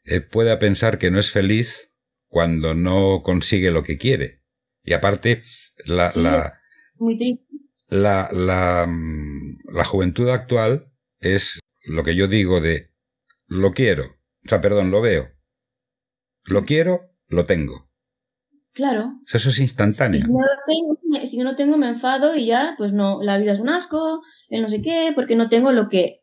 [0.03, 1.90] eh, pueda pensar que no es feliz
[2.31, 4.41] cuando no consigue lo que quiere.
[4.83, 5.43] Y aparte,
[5.85, 6.55] la, Sí, la,
[6.95, 7.45] Muy triste.
[7.89, 12.93] la, la, mm, la juventud actual es lo que yo digo de
[13.47, 14.05] lo quiero,
[14.47, 15.29] o sea, perdón, lo veo.
[16.45, 17.91] Lo quiero, lo tengo.
[18.73, 19.13] Claro.
[19.31, 20.21] Eso es instantáneo.
[20.21, 23.53] si no lo tengo, si no tengo, me enfado y ya, pues no, la vida
[23.53, 26.23] es un asco, el no sé qué, porque no tengo lo que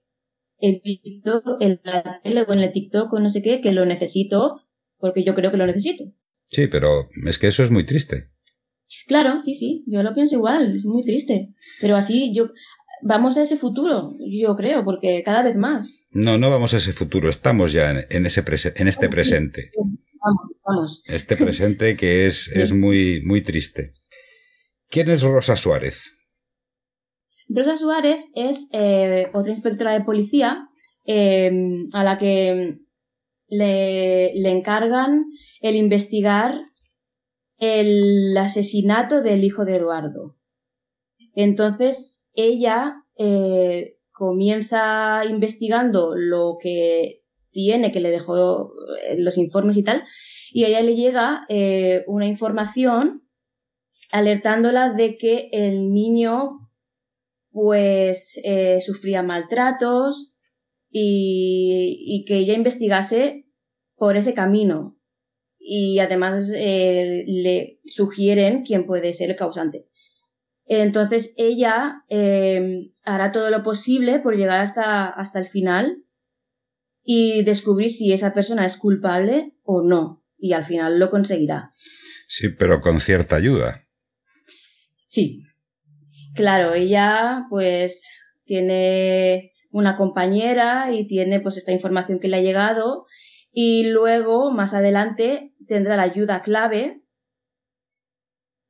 [0.60, 3.86] he visto en la tele o en el TikTok o no sé qué, que lo
[3.86, 4.62] necesito
[5.00, 6.04] porque yo creo que lo necesito.
[6.50, 8.30] Sí, pero es que eso es muy triste.
[9.08, 11.50] Claro, sí, sí, yo lo pienso igual, es muy triste.
[11.82, 12.52] Pero así yo,
[13.02, 16.06] vamos a ese futuro, yo creo, porque cada vez más.
[16.12, 19.72] No, no vamos a ese futuro, estamos ya en, en ese prese- en este presente.
[19.76, 21.04] Vamos, vamos.
[21.08, 23.94] Este presente que es, es muy, muy triste.
[24.90, 26.14] ¿Quién es Rosa Suárez?
[27.50, 30.68] Rosa Suárez es eh, otra inspectora de policía
[31.06, 31.52] eh,
[31.94, 32.78] a la que
[33.48, 35.26] le, encargan
[35.62, 36.54] el investigar
[37.58, 40.36] el asesinato del hijo de Eduardo.
[41.34, 48.72] Entonces ella eh, comienza investigando lo que tiene, que le dejó
[49.04, 50.04] eh, los informes y tal,
[50.52, 53.24] y a ella le llega eh, una información
[54.12, 56.68] alertándola de que el niño
[57.52, 60.34] pues eh, sufría maltratos
[60.90, 63.46] y, y que ella investigase
[63.96, 64.98] por ese camino.
[65.60, 69.88] Y además eh, le sugieren quién puede ser el causante.
[70.66, 76.04] Entonces ella eh, hará todo lo posible por llegar hasta, hasta el final
[77.04, 80.24] y descubrir si esa persona es culpable o no.
[80.38, 81.72] Y al final lo conseguirá.
[82.28, 83.88] Sí, pero con cierta ayuda.
[85.08, 85.44] Sí.
[86.36, 88.08] Claro, ella pues
[88.46, 93.06] tiene una compañera y tiene pues esta información que le ha llegado
[93.52, 97.02] y luego más adelante tendrá la ayuda clave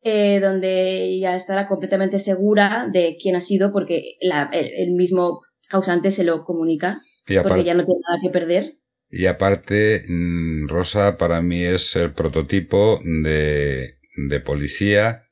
[0.04, 5.42] eh, donde ella estará completamente segura de quién ha sido porque la- el, el mismo
[5.70, 8.78] causante se lo comunica Y porque aparte, ya no tiene nada que perder.
[9.10, 13.96] y aparte, mm, Rosa para mí es el prototipo de,
[14.30, 15.24] de policía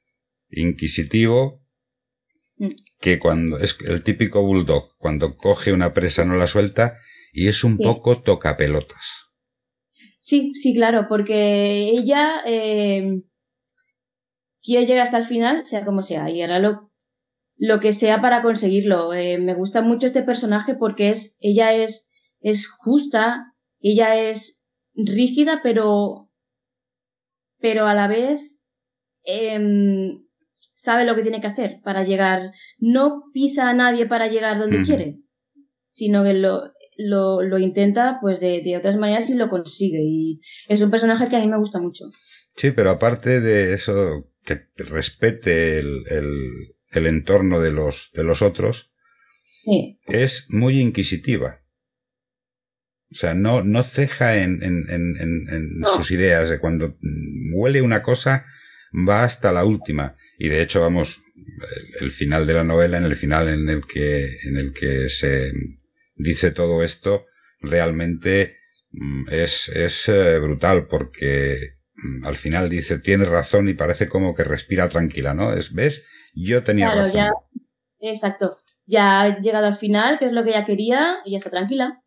[0.50, 1.62] inquisitivo
[2.58, 2.70] Mm.
[3.06, 6.98] Que cuando es el típico bulldog, cuando coge una presa no la suelta
[7.32, 7.84] y es un Sí.
[7.84, 9.28] poco tocapelotas.
[10.20, 13.22] Sí, sí, claro, porque ella eh,
[14.64, 16.92] quiere llegar hasta el final, sea como sea, y hará lo,
[17.58, 19.14] lo que sea para conseguirlo.
[19.14, 24.64] Eh, me gusta mucho este personaje porque es, ella es, es justa, ella es
[24.96, 26.32] rígida, pero,
[27.60, 28.42] pero a la vez
[29.26, 30.25] em,
[30.86, 32.52] sabe lo que tiene que hacer para llegar.
[32.80, 35.18] No pisa a nadie para llegar donde quiere,
[35.90, 40.00] sino que lo, lo, lo intenta pues de, de otras maneras y lo consigue.
[40.02, 42.06] Y es un personaje que a mí me gusta mucho.
[42.56, 48.42] Sí, pero aparte de eso, que respete el, el- el entorno de los, de los
[48.42, 48.92] otros,
[49.64, 51.60] Sí, es muy inquisitiva.
[53.12, 55.88] O sea, no, no ceja en, en, en, en- en No.
[55.90, 56.50] sus ideas.
[56.50, 56.96] De Cuando
[57.54, 58.46] huele una cosa,
[59.08, 60.16] va hasta la última.
[60.38, 61.22] Y de hecho, vamos,
[62.00, 65.10] el, el final de la novela, en el final en el que, en el que
[65.10, 65.52] se
[66.16, 67.26] dice todo esto,
[67.60, 68.58] realmente
[68.92, 74.34] mm, es, es eh, brutal porque mm, al final dice, tienes razón y parece como
[74.36, 75.54] que respira tranquila, ¿no?
[75.54, 76.06] Es, ¿ves?
[76.34, 77.16] Yo tenía Claro, razón.
[77.16, 77.32] ya.
[78.12, 78.58] exacto.
[78.88, 82.02] Ya ha llegado al final, que es lo que ella quería, y ya está tranquila.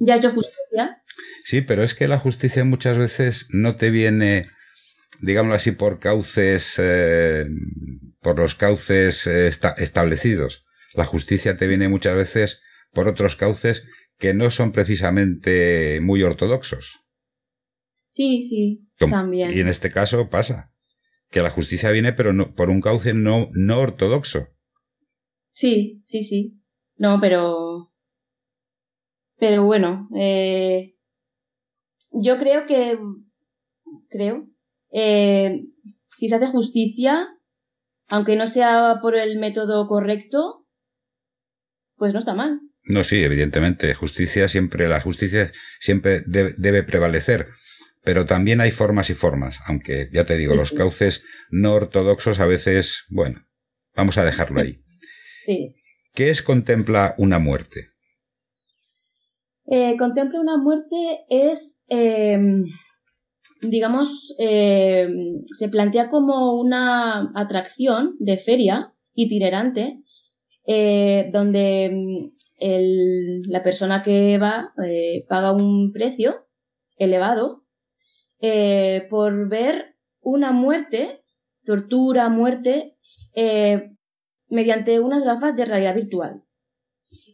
[0.00, 1.02] ya ha hecho justicia.
[1.44, 4.48] Sí, pero es que la justicia muchas veces no te viene,
[5.22, 7.46] digámoslo así, por cauces, eh,
[8.20, 10.64] por los cauces eh, establecidos.
[10.94, 12.60] La justicia te viene muchas veces
[12.92, 13.84] por otros cauces
[14.18, 17.00] que no son precisamente muy ortodoxos.
[18.08, 19.52] Sí, sí, también.
[19.52, 20.72] Y en este caso pasa
[21.30, 24.48] que la justicia viene pero no, por un cauce no, no ortodoxo.
[25.52, 26.60] Sí, sí, sí.
[26.96, 27.92] No, pero...
[29.38, 30.96] Pero bueno, eh,
[32.10, 32.98] yo creo que...
[34.10, 34.49] Creo.
[34.92, 35.62] Eh,
[36.16, 37.28] si se hace justicia,
[38.08, 40.66] aunque no sea por el método correcto,
[41.96, 42.60] pues no está mal.
[42.82, 43.94] No, sí, evidentemente.
[43.94, 47.48] Justicia siempre, la justicia siempre debe, prevalecer.
[48.02, 52.46] Pero también hay formas y formas, aunque ya te digo, los cauces no ortodoxos a
[52.46, 53.44] veces, bueno,
[53.94, 54.78] vamos a dejarlo ahí.
[55.42, 55.74] Sí.
[56.12, 57.92] ¿Qué es contempla una muerte?
[59.66, 60.96] Eh, contempla una muerte
[61.30, 62.66] es, em,
[63.62, 70.02] digamos, em, se plantea como una atracción de feria itinerante,
[70.66, 76.46] eh, donde em, la persona que va eh, paga un precio
[76.96, 77.64] elevado
[78.40, 81.22] eh, por ver una muerte,
[81.64, 82.96] tortura, muerte,
[83.34, 83.90] eh,
[84.48, 86.42] mediante unas gafas de realidad virtual.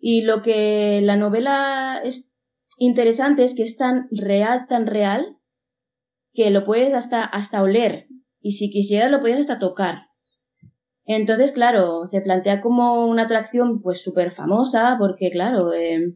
[0.01, 2.31] Y lo que la novela es
[2.79, 5.36] interesante es que es tan real, tan real,
[6.37, 8.07] que lo puedes hasta, hasta oler.
[8.41, 10.03] Y si quisieras lo puedes hasta tocar.
[11.05, 16.15] Entonces, claro, se plantea como una atracción pues súper famosa porque, claro, eh,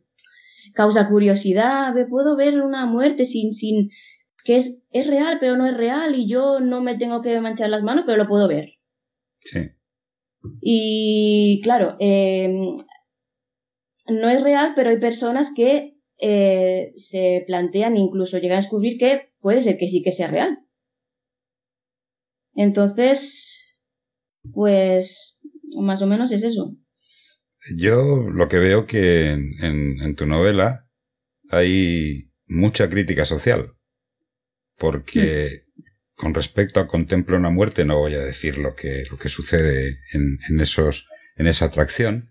[0.75, 3.91] causa curiosidad, puedo ver una muerte sin, sin,
[4.45, 7.71] que es, es real pero no es real y yo no me tengo que manchar
[7.71, 8.75] las manos pero lo puedo ver.
[9.41, 9.71] Sí.
[10.61, 12.79] Y claro, em,
[14.09, 19.30] no es real pero hay personas que eh, se plantean, incluso llegan a descubrir que
[19.41, 20.59] puede ser que sí que sea real.
[22.55, 23.59] Entonces,
[24.53, 25.39] pues
[25.79, 26.77] más o menos es eso.
[27.77, 30.89] Yo lo que veo que en, tu novela
[31.51, 33.75] hay mucha crítica social,
[34.77, 35.65] porque
[36.15, 39.99] con respecto a Contemplo una muerte no voy a decir lo que, lo que sucede
[40.13, 42.31] en, esos, en esa atracción,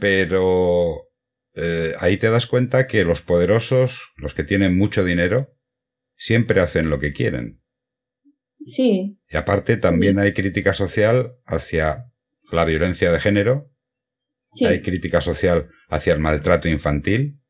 [0.00, 1.08] pero
[1.54, 5.57] eh, ahí te das cuenta que los poderosos, los que tienen mucho dinero,
[6.18, 7.62] siempre hacen lo que quieren.
[8.62, 9.18] Sí.
[9.30, 12.12] Y aparte también hay crítica social hacia
[12.50, 13.72] la violencia de género.
[14.66, 17.40] Hay crítica social hacia el maltrato infantil.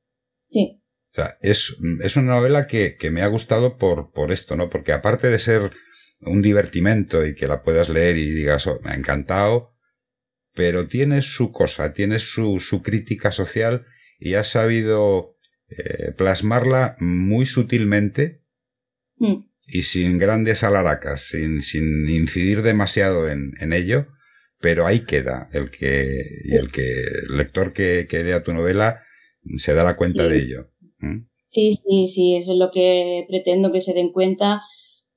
[0.46, 0.82] Sí.
[1.12, 4.68] O sea, es, es una novela que, que, me ha gustado por, por esto, ¿no?
[4.68, 5.72] Porque aparte de ser
[6.20, 9.74] un divertimento y que la puedas leer y digas, oh, me ha encantado,
[10.54, 13.86] pero tiene su cosa, tiene su, su crítica social
[14.18, 15.36] y ha sabido
[15.68, 18.42] eh, plasmarla muy sutilmente.
[19.18, 24.06] Mm y sin grandes alaracas, sin, sin incidir demasiado en, en, ello,
[24.60, 25.50] pero ahí queda.
[25.52, 29.02] El que, y el que, el lector que, que lea tu novela
[29.58, 30.70] se dará cuenta de ello.
[31.44, 34.62] Sí, sí, sí, eso es lo que pretendo que se den cuenta.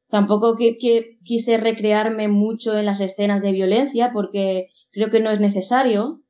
[0.09, 5.31] Tampoco que, que, quise recrearme mucho en las escenas de violencia porque creo que no
[5.31, 6.23] es necesario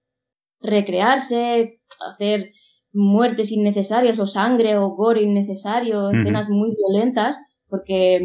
[0.60, 1.79] recrearse,
[2.13, 2.51] hacer
[2.93, 7.39] muertes innecesarias o sangre o gore innecesario, escenas muy violentas
[7.71, 8.19] porque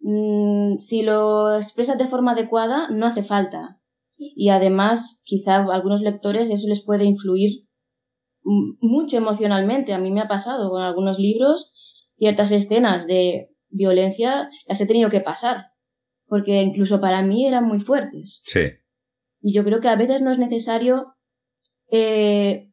[0.00, 3.78] mm, si lo expresas de forma adecuada no hace falta.
[4.16, 7.66] Y además, quizá a algunos lectores eso les puede influir
[8.42, 9.92] mucho emocionalmente.
[9.92, 11.72] A mí me ha pasado con algunos libros,
[12.16, 15.66] ciertas escenas de violencia las he tenido que pasar,
[16.26, 18.40] porque incluso para mí eran muy fuertes.
[18.46, 18.60] Sí.
[19.42, 21.14] Y yo creo que a veces no es necesario
[21.90, 22.70] eh,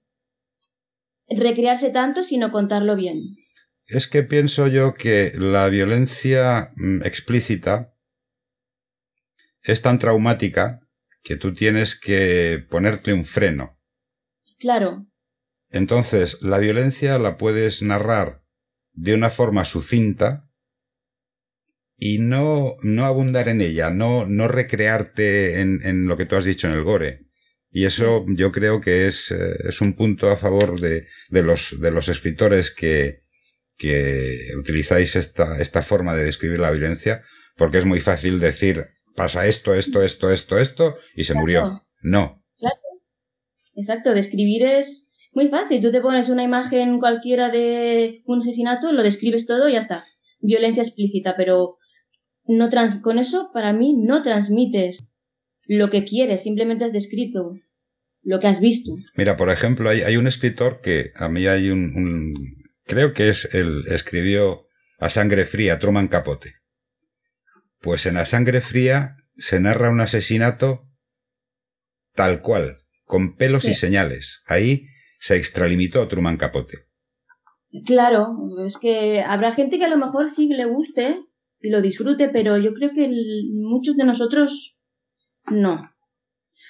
[1.27, 3.35] recrearse tanto, sino contarlo bien.
[3.85, 7.93] Es que pienso yo que la violencia mm, explícita
[9.61, 10.81] es tan traumática
[11.23, 13.79] que tú tienes que ponerte un freno.
[14.59, 15.07] Claro.
[15.69, 18.43] Entonces, la violencia la puedes narrar
[18.91, 20.49] de una forma sucinta
[21.97, 26.45] y no, no abundar en ella, no, no recrearte en, en, lo que tú has
[26.45, 27.25] dicho en el gore.
[27.71, 31.79] Y eso yo creo que es, eh, es un punto a favor de, de, los,
[31.79, 33.22] de los escritores que,
[33.77, 37.23] que utilizáis esta, esta forma de describir la violencia,
[37.57, 41.83] porque es muy fácil decir, pasa esto, esto, esto, esto, esto, y se murió.
[42.01, 42.43] No.
[42.57, 42.75] Claro.
[43.75, 45.81] Exacto, describir es muy fácil.
[45.81, 50.03] Tú te pones una imagen cualquiera de un asesinato, lo describes todo y ya está.
[50.39, 51.77] Violencia explícita, pero
[52.45, 55.05] no trans con eso para mí no transmites
[55.65, 57.53] lo que quieres, simplemente has descrito
[58.21, 58.91] lo que has visto.
[59.15, 62.55] Mira, por ejemplo, hay, hay un escritor que a mí hay un,
[62.85, 64.67] creo que es el escribió
[64.99, 66.55] A sangre fría, Truman Capote.
[67.79, 70.87] Pues en A sangre fría se narra un asesinato
[72.13, 74.43] tal cual, con pelos y señales.
[74.45, 74.87] Ahí
[75.19, 76.85] se extralimitó Truman Capote.
[77.85, 81.17] Claro, es que habrá gente que a lo mejor sí le guste
[81.59, 83.09] y lo disfrute, pero yo creo que
[83.51, 84.77] muchos de nosotros
[85.45, 85.89] no.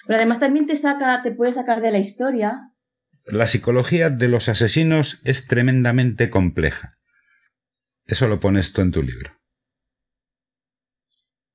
[0.07, 2.72] Pero además también te saca, te puede sacar de la historia.
[3.26, 6.97] La psicología de los asesinos es tremendamente compleja.
[8.05, 9.32] Eso lo pones tú en tu libro.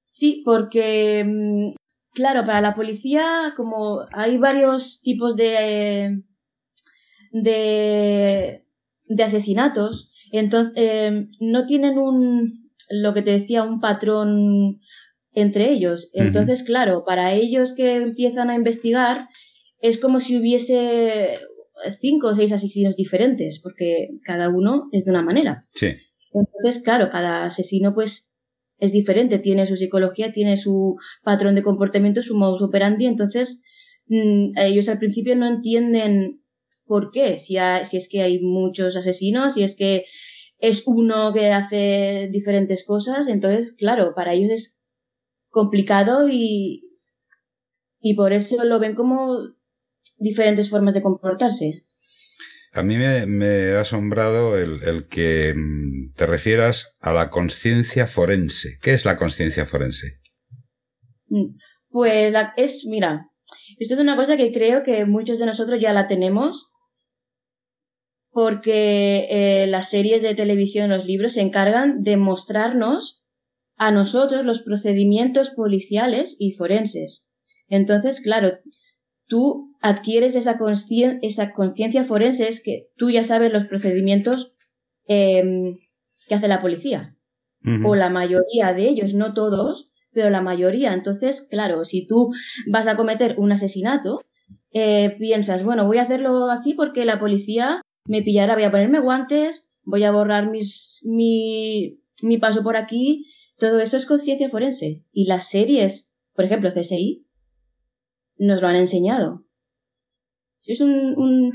[0.05, 1.75] Sí, porque, mm,
[2.14, 6.23] claro, para la policía, como hay varios tipos de,
[7.33, 8.64] de,
[9.05, 14.81] de asesinatos, entonces eh, no tienen un, lo que te decía, un patrón
[15.33, 16.11] entre ellos.
[16.14, 19.29] Entonces, claro, para ellos que empiezan a investigar,
[19.81, 21.39] es como si hubiese
[22.01, 25.62] cinco o seis asesinos diferentes, porque cada uno es de una manera.
[25.74, 25.89] Sí.
[26.33, 28.29] Entonces, claro, cada asesino pues
[28.79, 33.62] es diferente, tiene su psicología, tiene su patrón de comportamiento, su modus operandi, entonces
[34.07, 36.43] mm, ellos al principio no entienden
[36.85, 40.05] por qué, si, si es que hay muchos asesinos, si es que
[40.59, 44.81] es uno que hace diferentes cosas, entonces, claro, para ellos es
[45.51, 46.85] complicado y,
[48.01, 49.39] y por eso lo ven como
[50.19, 51.85] diferentes formas de comportarse.
[52.73, 58.79] A mí me, ha asombrado el, que mm, te refieras a la conciencia forense.
[58.83, 60.21] ¿Qué es la conciencia forense?
[61.29, 61.57] Mm,
[61.89, 63.31] pues es, mira,
[63.79, 66.69] esto es una cosa que creo que muchos de nosotros ya la tenemos,
[68.31, 73.25] porque eh, las series de televisión, los libros se encargan de mostrarnos
[73.77, 77.27] a nosotros los procedimientos policiales y forenses.
[77.69, 78.59] Entonces, claro,
[79.29, 84.55] tú adquieres esa conciencia forense, es que tú ya sabes los procedimientos
[85.07, 85.79] em,
[86.26, 87.14] que hace la policía.
[87.85, 90.95] O la mayoría de ellos, no todos, pero la mayoría.
[90.95, 92.31] Entonces, claro, si tú
[92.66, 94.22] vas a cometer un asesinato,
[94.72, 99.01] eh, piensas, bueno, voy a hacerlo así porque la policía me pillará, voy a ponerme
[99.01, 103.26] guantes, voy a borrar mis, mi, mi paso por aquí.
[103.59, 105.05] Todo eso es conciencia forense.
[105.12, 107.26] Y las series, por ejemplo, CSI,
[108.39, 109.45] nos lo han enseñado.
[110.64, 111.53] Es un,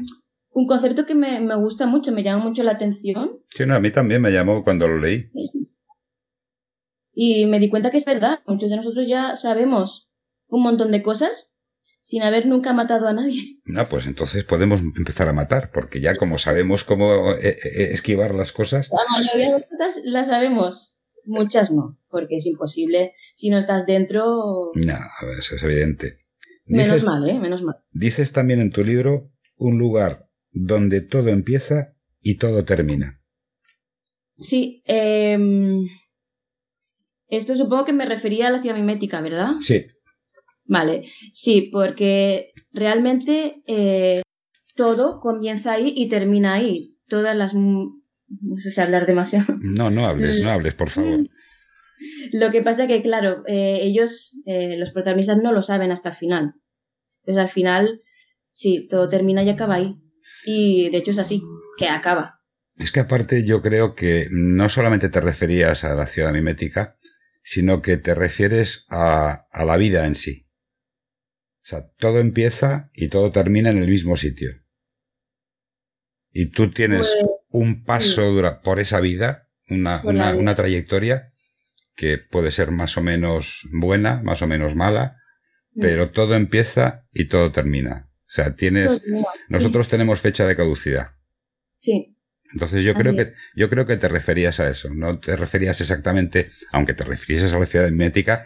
[0.50, 3.40] un, concepto que me, me, gusta mucho, me llama mucho la atención.
[3.54, 5.30] Sí, no, a mí también me llamó cuando lo leí.
[7.14, 8.40] Y me di cuenta que es verdad.
[8.48, 10.10] Muchos de nosotros ya sabemos
[10.48, 11.54] un montón de cosas
[12.04, 13.62] sin haber nunca matado a nadie.
[13.64, 18.36] No, pues entonces podemos empezar a matar, porque ya como sabemos cómo eh, eh, esquivar
[18.36, 18.90] las cosas.
[18.90, 23.86] La mayoría de las cosas las sabemos, muchas no, porque es imposible si no estás
[23.86, 24.72] dentro.
[24.76, 24.98] No,
[25.40, 26.23] eso es evidente.
[26.66, 27.40] Menos mal, ¿eh?
[27.40, 27.76] Menos mal.
[27.92, 33.22] Dices también en tu libro un lugar donde todo empieza y todo termina.
[34.36, 34.82] Sí.
[34.86, 35.88] Em,
[37.28, 39.52] esto supongo que me refería a la ciudad mimética, ¿verdad?
[39.62, 39.86] Sí.
[40.66, 44.22] Vale, sí, porque realmente eh,
[44.76, 46.98] todo comienza ahí y termina ahí.
[47.08, 47.54] Todas las...
[47.54, 49.56] No sé si hablar demasiado.
[49.62, 51.28] No, no hables, no hables, por favor.
[52.32, 56.16] Lo que pasa que, claro, eh, ellos, eh, los protagonistas, no lo saben hasta el
[56.16, 56.54] final.
[57.20, 58.02] Entonces, al final,
[58.52, 59.96] sí, todo termina y acaba ahí.
[60.46, 61.42] Y de hecho es así,
[61.78, 62.40] que acaba.
[62.78, 66.98] Es que aparte yo creo que no solamente te referías a la ciudad mimética,
[67.44, 70.48] sino que te refieres a, a la vida en sí.
[71.64, 74.52] O sea, todo empieza y todo termina en el mismo sitio.
[76.32, 78.34] Y tú tienes pues, un paso
[78.64, 81.30] por esa vida, una, una, una, trayectoria
[81.96, 85.18] que puede ser más o menos buena, más o menos mala,
[85.74, 85.82] mm.
[85.82, 88.10] pero todo empieza y todo termina.
[88.28, 89.02] O sea, tienes,
[89.48, 91.10] nosotros tenemos fecha de caducidad.
[91.78, 92.18] Sí.
[92.52, 96.50] Entonces yo creo que, yo creo que te referías a eso, no te referías exactamente,
[96.72, 98.46] aunque te refieres a la ciudad mimética.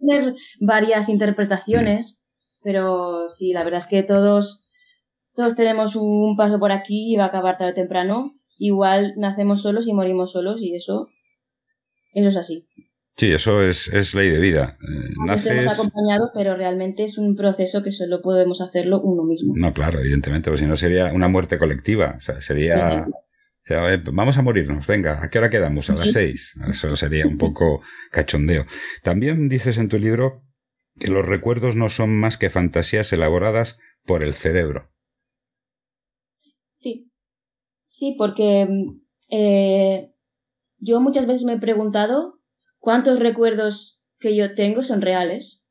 [0.00, 2.20] Tener varias interpretaciones,
[2.62, 4.68] pero sí, la verdad es que todos,
[5.34, 8.34] todos tenemos un paso por aquí y va a acabar tarde o temprano.
[8.58, 11.08] Igual nacemos solos y morimos solos y eso
[12.14, 12.66] eso es así.
[13.16, 14.76] Sí, eso es, es ley de vida.
[14.80, 15.68] Eh, naces...
[15.68, 19.54] acompañado, pero realmente es un proceso que solo podemos hacerlo uno mismo.
[19.56, 22.16] No, claro, evidentemente, porque si no sería una muerte colectiva.
[22.18, 23.06] O sea, sería...
[24.12, 25.90] vamos a morirnos, venga, ¿a qué hora quedamos?
[25.90, 26.54] A las seis.
[26.68, 28.66] Eso sería un poco cachondeo.
[29.04, 30.42] También dices en tu libro
[30.98, 34.90] que los recuerdos no son más que fantasías elaboradas por el cerebro.
[36.72, 37.12] Sí,
[37.84, 38.66] sí, porque
[39.30, 40.13] eh,
[40.84, 42.38] yo muchas veces me he preguntado
[42.78, 45.62] cuántos recuerdos que yo tengo son reales.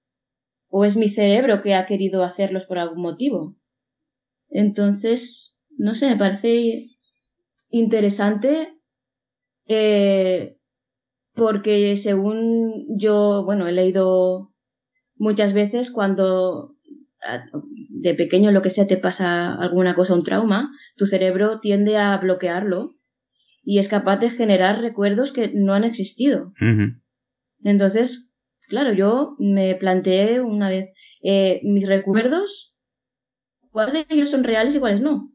[0.69, 3.55] ¿O es mi cerebro que ha querido hacerlos por algún motivo?
[4.49, 6.87] Entonces, no sé, me parece
[7.69, 8.73] interesante
[9.67, 10.57] eh,
[11.35, 14.51] porque según yo, bueno, he leído
[15.15, 16.75] muchas veces cuando
[17.89, 22.17] de pequeño lo que sea te pasa alguna cosa, un trauma, tu cerebro tiende a
[22.17, 22.95] bloquearlo
[23.63, 26.53] y es capaz de generar recuerdos que no han existido.
[27.63, 28.29] Entonces,
[28.67, 30.89] claro, yo me planteé una vez
[31.23, 32.75] eh, mis recuerdos,
[33.71, 35.31] cuáles de ellos son reales y cuáles no.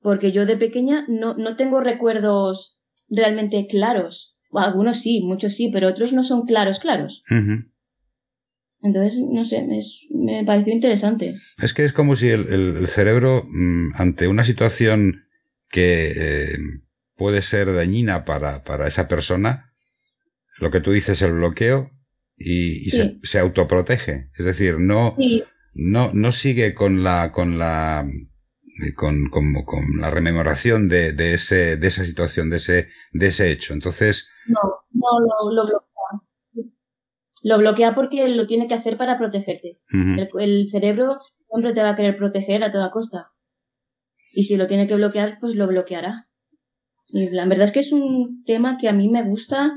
[0.00, 2.78] Porque yo de pequeña no, no tengo recuerdos
[3.10, 4.36] realmente claros.
[4.54, 7.22] algunos sí, muchos sí, pero otros no son claros, claros.
[8.82, 9.66] Entonces, no sé,
[10.08, 11.34] me pareció interesante.
[11.62, 15.26] Es que es como si el, cerebro, mm, ante una situación
[15.68, 16.58] que eh,
[17.20, 19.74] puede ser dañina para, para, esa persona,
[20.58, 21.90] lo que tú dices, el bloqueo,
[22.34, 22.88] y,
[23.24, 24.30] se, autoprotege.
[24.38, 25.14] Es decir, no,
[25.74, 28.08] no, no sigue con la, con la,
[28.96, 29.52] con, con,
[29.98, 33.74] la rememoración de, de, ese, de esa situación, de ese, de ese hecho.
[33.74, 34.26] Entonces.
[34.46, 34.60] No,
[34.92, 36.70] no lo, lo bloquea.
[37.42, 39.78] Lo bloquea porque lo tiene que hacer para protegerte.
[40.38, 41.18] el, cerebro
[41.50, 43.28] siempre te va a querer proteger a toda costa.
[44.32, 46.29] Y si lo tiene que bloquear, pues lo bloqueará.
[47.12, 49.72] Y la verdad es que es un tema que a mí me gusta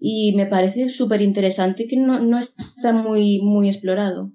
[0.00, 4.32] y me parece súper interesante que no, no, está muy, muy explorado.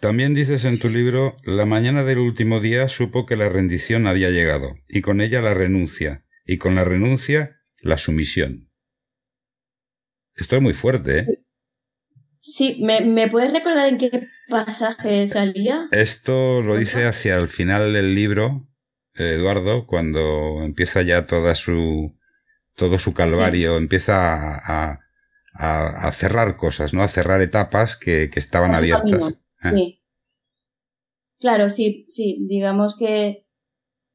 [0.00, 4.30] También dices en tu libro, la mañana del último día supo que la rendición había
[4.30, 8.70] llegado, y con ella la renuncia, y con la renuncia la sumisión.
[10.34, 11.26] Esto es muy fuerte, ¿eh?
[12.42, 15.88] Sí, ¿Me, puedes recordar en qué pasaje salía?
[15.92, 18.69] Esto lo dice hacia el final del libro,
[19.20, 22.16] Eduardo, cuando empieza ya toda su,
[22.74, 25.00] todo su calvario, empieza a,
[25.54, 27.02] a, cerrar cosas, ¿no?
[27.02, 29.34] A cerrar etapas que, estaban abiertas.
[29.60, 29.72] Ah.
[29.74, 30.00] Sí.
[31.38, 32.38] Claro, sí, sí.
[32.48, 33.46] Digamos que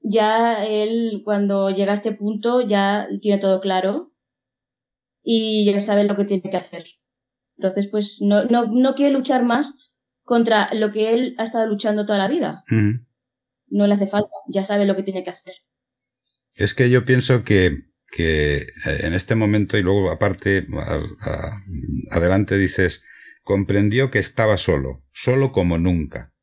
[0.01, 4.11] ya él, cuando llega a este punto, ya tiene todo claro
[5.23, 6.85] y ya sabe lo que tiene que hacer.
[7.57, 9.73] Entonces, pues no, no, no quiere luchar más
[10.23, 12.63] contra lo que él ha estado luchando toda la vida.
[13.67, 15.53] No le hace falta, ya sabe lo que tiene que hacer.
[16.53, 18.65] Es que yo pienso que, que eh,
[19.01, 20.67] en este momento y luego aparte
[22.11, 23.03] adelante dices,
[23.43, 26.33] comprendió que estaba solo, solo como nunca.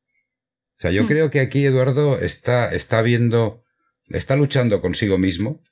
[0.78, 1.08] O sea, yo hmm.
[1.08, 3.64] creo que aquí Eduardo está, está viendo,
[4.08, 5.62] está luchando consigo mismo,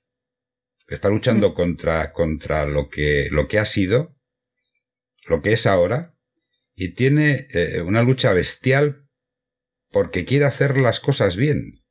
[0.90, 1.54] Está luchando mm.
[1.54, 4.16] contra, contra lo, que, lo que ha sido,
[5.26, 6.16] lo que es ahora,
[6.74, 9.06] y tiene eh, una lucha bestial
[9.90, 11.82] porque quiere hacer las cosas bien.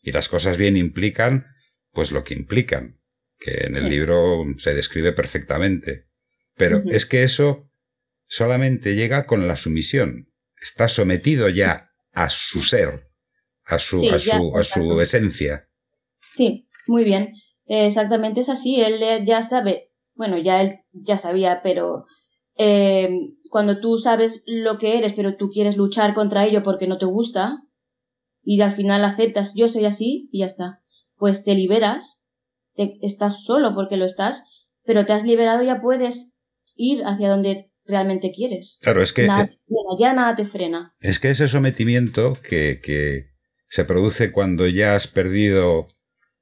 [0.00, 1.46] Y las cosas bien implican,
[1.92, 3.00] pues lo que implican,
[3.38, 6.06] que en el libro se describe perfectamente.
[6.56, 7.70] Pero es que eso
[8.26, 10.32] solamente llega con la sumisión.
[10.60, 13.08] Está sometido ya a su ser,
[13.64, 15.68] a su, a, su, a su esencia.
[16.34, 17.34] Sí, muy bien.
[17.66, 22.06] Exactamente es así, él ya sabe, bueno, ya él ya sabía, pero
[22.58, 23.08] eh,
[23.50, 27.06] cuando tú sabes lo que eres, pero tú quieres luchar contra ello porque no te
[27.06, 27.62] gusta,
[28.42, 30.82] y al final aceptas, yo soy así, y ya está,
[31.16, 32.20] pues te liberas,
[32.74, 34.44] te, estás solo porque lo estás,
[34.84, 36.32] pero te has liberado y ya puedes
[36.74, 38.78] ir hacia donde realmente quieres.
[38.82, 39.26] Claro, es que...
[39.98, 40.94] ya nada te frena.
[41.00, 43.30] Es que ese sometimiento que, que
[43.68, 45.88] se produce cuando ya has perdido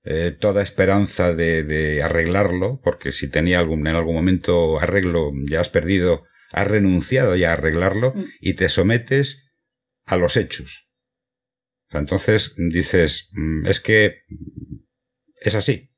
[0.09, 5.69] eh, toda esperanza de, arreglarlo, porque si tenía algún, en algún momento arreglo, ya has
[5.69, 8.25] perdido, has renunciado ya a arreglarlo mm.
[8.41, 9.51] y te sometes
[10.05, 10.87] a los hechos.
[11.91, 14.23] entonces dices, mm, es que
[15.41, 15.91] es así.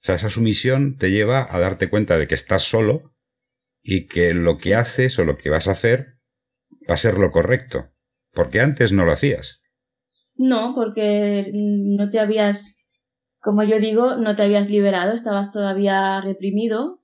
[0.00, 3.00] O sea, esa sumisión te lleva a darte cuenta de que estás solo
[3.82, 6.14] y que lo que haces o lo que vas a hacer
[6.88, 7.90] va a ser lo correcto.
[8.32, 9.60] Porque antes no lo hacías.
[10.34, 12.77] No, porque no te habías
[13.40, 17.02] como yo digo, no te habías liberado, estabas todavía reprimido,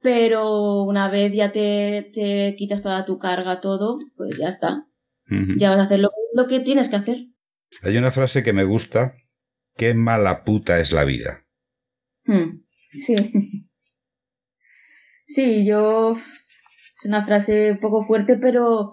[0.00, 4.86] pero una vez ya te, te quitas toda tu carga, todo, pues ya está.
[5.56, 6.10] Ya vas a hacer lo,
[6.46, 7.28] que tienes que hacer.
[7.82, 9.14] Hay una frase que me gusta,
[9.76, 11.46] qué mala puta es la vida.
[12.24, 13.16] Hmm, sí.
[15.24, 16.14] Sí, yo...
[16.14, 18.92] Es una frase un poco fuerte, pero...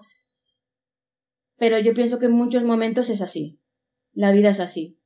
[1.57, 3.59] Pero yo pienso que en muchos momentos es así.
[4.13, 4.98] La vida es así.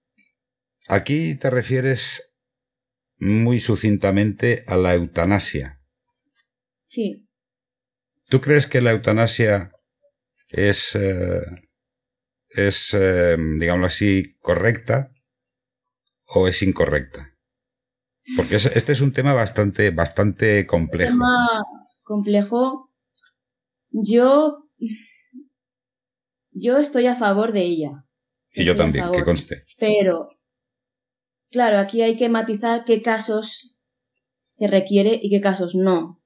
[0.88, 2.34] Aquí te refieres
[3.18, 5.80] muy sucintamente a la eutanasia.
[6.84, 7.28] Sí.
[8.30, 9.72] ¿Tú crees que la eutanasia
[10.50, 11.42] es, eh,
[12.50, 15.12] es eh, digámoslo así, correcta
[16.26, 17.34] o es incorrecta?
[18.36, 21.12] Porque este es un tema bastante, bastante complejo.
[21.12, 21.64] Un tema
[22.04, 22.90] complejo.
[23.90, 24.70] Yo,
[26.52, 28.06] yo estoy a favor de ella.
[28.52, 29.66] Y yo también, que conste.
[29.78, 30.30] Pero,
[31.54, 33.74] claro, aquí hay que matizar qué casos
[34.58, 36.20] se requiere y qué casos no.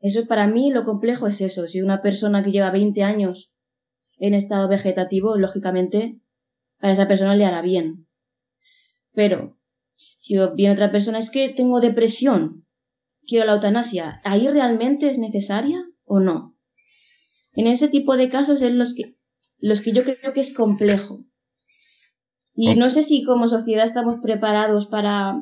[0.00, 1.68] Eso para mí lo complejo es eso.
[1.68, 3.52] Si una persona que lleva 20 años
[4.18, 6.18] en estado vegetativo, lógicamente,
[6.80, 8.06] a esa persona le hará bien.
[9.12, 9.58] Pero,
[10.16, 12.66] si viene otra persona, es que tengo depresión,
[13.26, 16.56] quiero la eutanasia, ¿ahí realmente es necesaria o no?
[17.52, 19.16] En ese tipo de casos es los que,
[19.58, 21.24] los que yo creo que es complejo.
[22.54, 25.34] Y no sé si como sociedad estamos preparados para,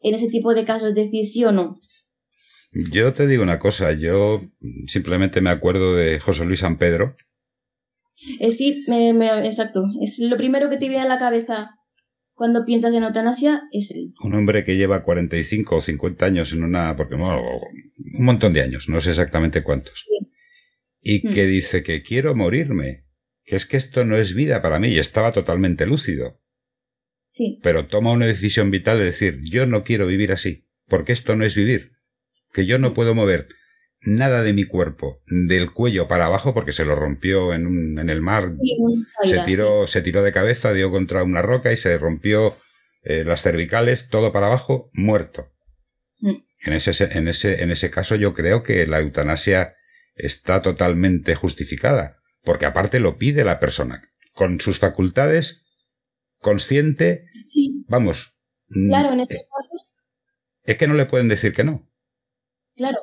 [0.00, 1.80] en ese tipo de casos, decir sí o no.
[2.72, 4.42] Yo te digo una cosa, yo
[4.86, 7.16] simplemente me acuerdo de José Luis San Pedro.
[8.40, 9.10] Eh, sí, me,
[9.46, 9.84] exacto.
[10.00, 11.70] Es lo primero que te viene a la cabeza
[12.32, 14.12] cuando piensas en eutanasia, es él.
[14.24, 16.96] Un hombre que lleva 45 o 50 años en una...
[16.96, 20.04] porque un montón de años, no sé exactamente cuántos.
[21.00, 21.32] Y mm.
[21.32, 23.04] que dice que quiero morirme,
[23.44, 26.40] que es que esto no es vida para mí, y estaba totalmente lúcido.
[27.34, 27.58] Sí.
[27.64, 31.44] Pero toma una decisión vital de decir, yo no quiero vivir así, porque esto no
[31.44, 31.90] es vivir,
[32.52, 33.48] que yo no puedo mover
[34.02, 38.08] nada de mi cuerpo del cuello para abajo porque se lo rompió en, un, en
[38.08, 38.52] el mar.
[39.24, 42.56] se tiró, se tiró de cabeza, dio contra una roca y se rompió
[43.02, 45.50] eh, las cervicales, todo para abajo, muerto.
[46.20, 46.36] Mm.
[46.66, 49.74] En, ese, en, ese, en ese caso yo creo que la eutanasia
[50.14, 55.63] está totalmente justificada, porque aparte lo pide la persona, con sus facultades,
[56.44, 57.24] consciente,
[57.88, 58.36] vamos.
[58.68, 59.88] Mm, claro, en estos casos.
[60.62, 61.88] Es que no le pueden decir que no.
[62.76, 62.98] Claro,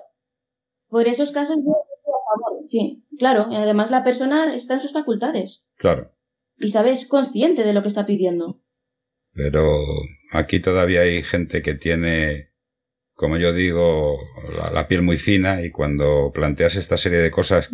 [0.88, 3.48] por esos casos yo estoy a favor, sí, claro.
[3.50, 5.66] Y además la persona está en sus facultades.
[5.78, 6.14] Claro.
[6.58, 8.62] Y sabes, consciente de lo que está pidiendo.
[9.34, 9.80] Pero
[10.32, 12.52] aquí todavía hay gente que tiene,
[13.14, 14.20] como yo digo,
[14.74, 17.70] la, piel muy fina y cuando planteas esta serie de cosas,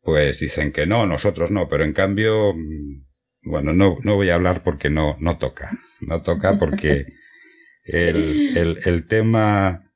[0.00, 3.05] pues dicen que no, nosotros no, pero en cambio, mm,
[3.46, 5.78] bueno, no, no voy a hablar porque no, no toca.
[6.00, 7.06] No toca porque
[7.84, 9.86] el, el, el tema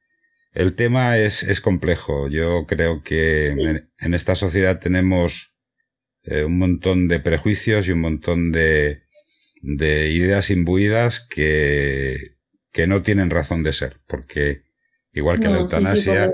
[0.52, 2.28] el tema es, es complejo.
[2.28, 3.48] Yo creo que
[3.98, 5.52] en, esta sociedad tenemos
[6.24, 9.02] eh, un montón de prejuicios y un montón de,
[9.62, 12.36] de ideas imbuidas que,
[12.72, 14.62] que, no tienen razón de ser, porque
[15.12, 16.32] igual que la eutanasia...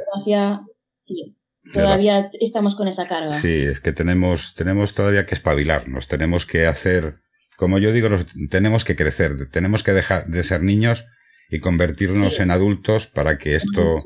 [1.04, 1.36] Sí,
[1.72, 3.40] todavía estamos con esa carga.
[3.40, 7.16] Sí, es que tenemos, tenemos todavía que espabilarnos, tenemos que hacer,
[7.56, 8.08] como yo digo,
[8.50, 11.04] tenemos que crecer, tenemos que dejar de ser niños
[11.50, 14.02] y convertirnos en adultos para que esto,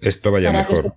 [0.00, 0.96] esto vaya mejor.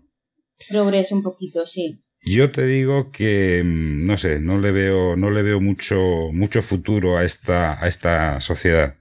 [0.70, 2.04] progrese un poquito, sí.
[2.22, 6.62] Yo te digo que mm, no sé, no le veo, no le veo mucho, mucho
[6.62, 8.96] futuro a esta, a esta sociedad.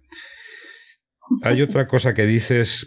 [1.43, 2.87] Hay otra cosa que dices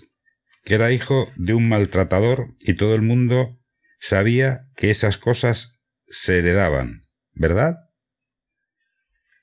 [0.64, 3.59] que era hijo de un maltratador y todo el mundo
[4.00, 7.02] sabía que esas cosas se heredaban,
[7.34, 7.76] ¿verdad?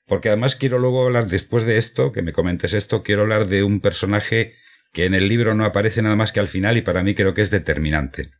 [0.05, 3.63] Porque además quiero luego hablar, después de esto, que me comentes esto, quiero hablar de
[3.63, 4.53] un personaje
[4.93, 7.33] que en el libro no aparece nada más que al final y para mí creo
[7.33, 8.31] que es determinante.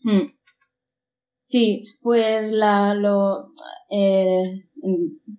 [0.00, 0.32] Hmm.
[1.40, 3.52] Sí, pues la, lo,
[3.90, 4.66] eh,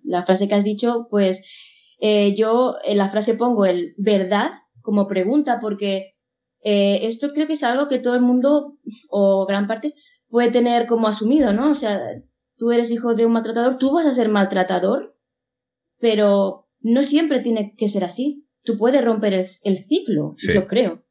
[0.02, 1.42] la frase que has dicho, pues
[2.00, 4.50] eh, yo en la frase pongo el verdad
[4.80, 6.14] como pregunta porque
[6.62, 8.76] eh, esto creo que es algo que todo el mundo
[9.08, 9.94] o gran parte
[10.28, 11.70] puede tener como asumido, ¿no?
[11.70, 12.00] O sea,
[12.56, 15.14] tú eres hijo de un maltratador, tú vas a ser maltratador
[16.00, 18.46] pero no siempre tiene que ser así.
[18.62, 21.04] Tú puedes romper el, ciclo, yo creo.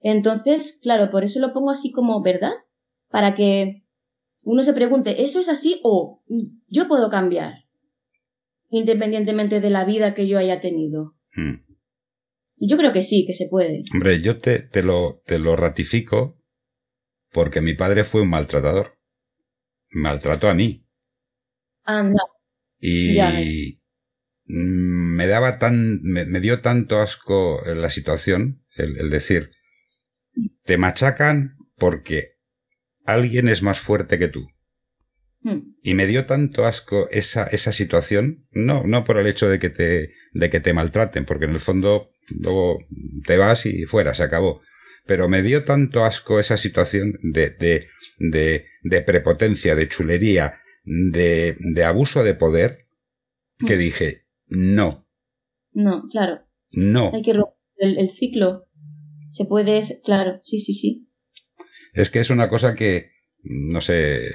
[0.00, 2.52] Entonces, claro, por eso lo pongo así como verdad,
[3.08, 3.84] para que
[4.42, 6.22] uno se pregunte, ¿eso es así o
[6.68, 7.64] yo puedo cambiar?
[8.70, 11.14] Independientemente de la vida que yo haya tenido.
[11.34, 11.69] Hmm.
[12.60, 13.82] Yo creo que sí, que se puede.
[13.92, 16.38] Hombre, yo te, te, lo, te lo ratifico
[17.32, 18.98] porque mi padre fue un maltratador.
[19.90, 20.86] Maltrató a mí.
[21.84, 22.22] Anda.
[22.78, 23.18] Y,
[24.52, 29.50] Mm, me daba tan, me, dio tanto asco la situación, el, decir,
[30.64, 32.32] te machacan porque
[33.04, 34.48] alguien es más fuerte que tú.
[35.42, 35.74] Hmm.
[35.82, 39.70] Y me dio tanto asco esa, esa situación, no, no por el hecho de que
[39.70, 42.78] te, de que te maltraten, porque en el fondo luego
[43.26, 44.62] te vas y fuera, se acabó.
[45.06, 51.56] Pero me dio tanto asco esa situación de, de, de, de prepotencia, de chulería, de,
[51.58, 52.86] de abuso de poder,
[53.66, 53.78] que hmm.
[53.78, 55.06] dije, no.
[55.72, 56.46] No, claro.
[56.70, 57.10] No.
[57.14, 58.66] Hay que romper el, ciclo.
[59.30, 61.08] Se puede, claro, sí, sí, sí.
[61.92, 63.10] Es que es una cosa que,
[63.42, 64.30] no sé,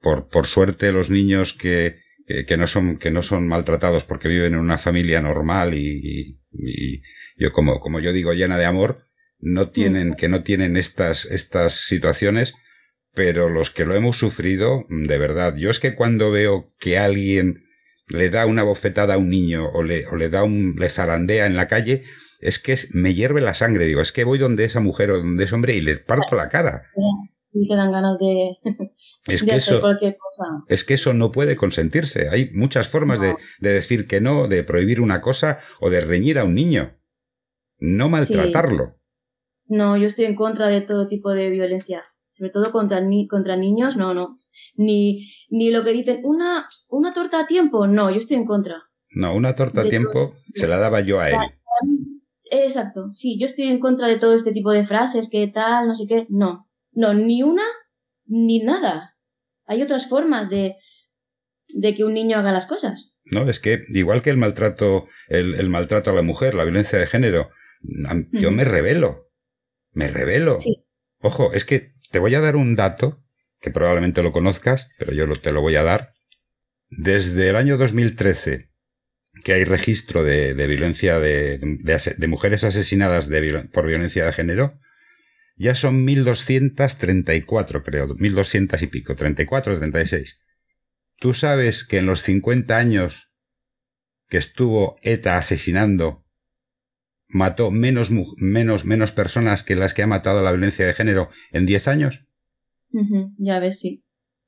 [0.00, 2.00] por, por suerte los niños que,
[2.46, 7.02] que, no son, que no son maltratados porque viven en una familia normal y, y,
[7.36, 9.06] yo como, como yo digo, llena de amor,
[9.38, 10.14] no tienen, mm.
[10.16, 12.54] que no tienen estas, estas situaciones,
[13.14, 17.64] pero los que lo hemos sufrido, de verdad, yo es que cuando veo que alguien
[18.08, 21.46] le da una bofetada a un niño o le, o le da un, le zarandea
[21.46, 22.04] en la calle,
[22.40, 23.86] es que me hierve la sangre.
[23.86, 26.48] Digo, es que voy donde esa mujer o donde ese hombre y le parto la
[26.48, 26.86] cara.
[27.60, 28.56] Y te dan ganas de,
[29.26, 30.64] es que hacer eso, cualquier cosa.
[30.68, 32.28] Es que eso no puede consentirse.
[32.28, 36.38] Hay muchas formas de, de, decir que no, de prohibir una cosa o de reñir
[36.38, 36.96] a un niño.
[37.78, 38.86] No maltratarlo.
[38.86, 39.74] Sí.
[39.76, 42.04] No, yo estoy en contra de todo tipo de violencia.
[42.32, 44.38] Sobre todo contra, ni contra niños, no, no.
[44.76, 48.84] Ni, ni lo que dicen, una, una torta a tiempo, no, yo estoy en contra.
[49.10, 51.36] No, una torta a tiempo se la daba yo a él.
[52.50, 55.94] Exacto, sí, yo estoy en contra de todo este tipo de frases, que tal, no
[55.94, 56.67] sé qué, no.
[56.98, 57.62] No, ni una,
[58.26, 59.16] ni nada.
[59.66, 60.74] Hay otras formas de,
[61.68, 63.14] de que un niño haga las cosas.
[63.24, 66.98] No, es que igual que el maltrato, el, el maltrato a la mujer, la violencia
[66.98, 67.50] de género,
[67.82, 68.50] yo uh -huh.
[68.50, 69.30] me revelo.
[69.92, 70.58] Me revelo.
[70.58, 70.84] Sí.
[71.20, 73.22] Ojo, es que te voy a dar un dato
[73.60, 76.14] que probablemente lo conozcas, pero yo te lo voy a dar.
[76.90, 78.70] Desde el año 2013,
[79.44, 84.32] que hay registro de, de violencia de, de, de, mujeres asesinadas de, por violencia de
[84.32, 84.80] género,
[85.58, 90.38] ya son 1234, creo, 1200 y pico, 34, 36.
[91.16, 93.30] ¿Tú sabes que en los 50 años
[94.28, 96.24] que estuvo ETA asesinando,
[97.26, 101.66] mató menos, menos, menos personas que las que ha matado la violencia de género en
[101.66, 102.24] 10 años?
[102.90, 104.04] Uh -huh, ya ves, sí.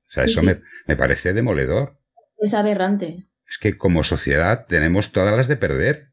[0.09, 0.47] O sea, eso sí.
[0.47, 1.99] Me, me parece demoledor.
[2.39, 3.27] Es aberrante.
[3.49, 6.13] Es que como sociedad tenemos todas las de perder.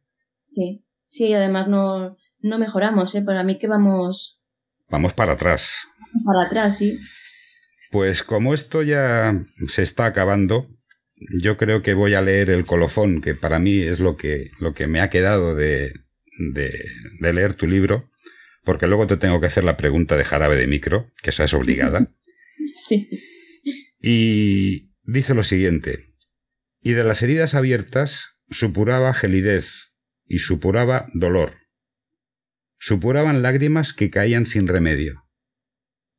[0.54, 3.22] Sí, sí, además no, no mejoramos, ¿eh?
[3.22, 4.37] Para mí que vamos...
[4.90, 5.88] Vamos para atrás.
[6.26, 6.98] Para atrás, sí.
[7.92, 10.70] Pues como esto ya se está acabando,
[11.42, 14.74] yo creo que voy a leer el colofón, que para mí es lo que, lo
[14.74, 15.94] que me ha quedado de,
[16.54, 16.74] de,
[17.20, 18.12] de leer tu libro,
[18.64, 21.54] porque luego te tengo que hacer la pregunta de jarabe de micro, que esa es
[21.54, 22.12] obligada.
[22.88, 23.10] sí.
[24.02, 26.14] Y dice lo siguiente,
[26.82, 29.92] y de las heridas abiertas supuraba gelidez
[30.26, 31.54] y supuraba dolor.
[32.80, 35.24] Supuraban lágrimas que caían sin remedio.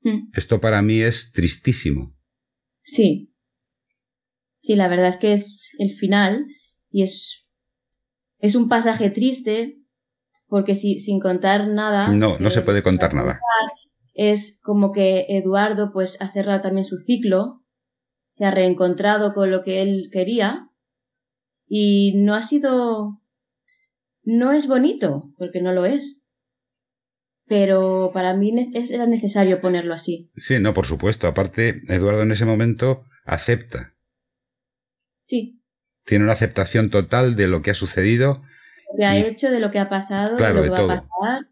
[0.03, 0.31] Mm.
[0.33, 2.17] Esto para mí es tristísimo.
[2.83, 3.33] Sí.
[4.59, 6.47] Sí, la verdad es que es el final
[6.91, 7.47] y es,
[8.39, 9.79] es un pasaje triste
[10.49, 12.09] porque si, sin contar nada...
[12.09, 13.41] No, no eh, se puede contar nada.
[14.15, 17.63] Es como que Eduardo pues ha cerrado también su ciclo,
[18.33, 20.69] se ha reencontrado con lo que él quería
[21.69, 23.21] y no ha sido...
[24.25, 26.21] No es bonito, porque no lo es
[27.49, 28.53] pero para mí
[28.91, 30.31] era necesario ponerlo así.
[30.37, 31.27] Sí, no, por supuesto.
[31.27, 33.95] Aparte, Eduardo en ese momento acepta.
[35.25, 35.61] Sí.
[36.05, 38.43] Tiene una aceptación total de lo que ha sucedido.
[38.93, 40.95] Lo que ha hecho, de lo que ha pasado, claro, de lo que de va
[40.95, 41.49] a pasar.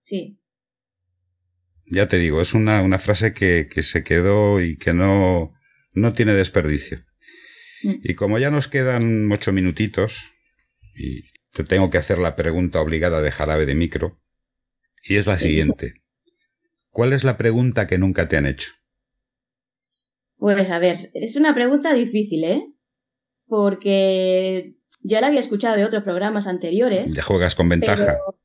[0.00, 0.38] Sí.
[1.86, 5.54] Ya te digo, es una, una frase que, que, se quedó y que no,
[5.94, 7.04] no tiene desperdicio.
[7.82, 7.94] Mm.
[8.02, 10.26] Y como ya nos quedan ocho minutitos,
[10.94, 14.21] y te tengo que hacer la pregunta obligada de jarabe de micro,
[15.04, 15.94] y es la siguiente.
[16.90, 18.72] ¿Cuál es la pregunta que nunca te han hecho?
[20.36, 22.66] Pues a ver, es una pregunta difícil, ¿eh?
[23.46, 27.14] Porque ya la había escuchado de otros programas anteriores.
[27.14, 28.04] Ya juegas con ventaja.
[28.04, 28.38] Pero...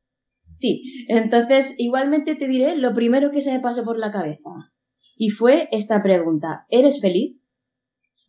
[0.56, 4.50] Sí, entonces igualmente te diré lo primero que se me pasó por la cabeza.
[5.16, 7.38] Y fue esta pregunta, ¿eres feliz?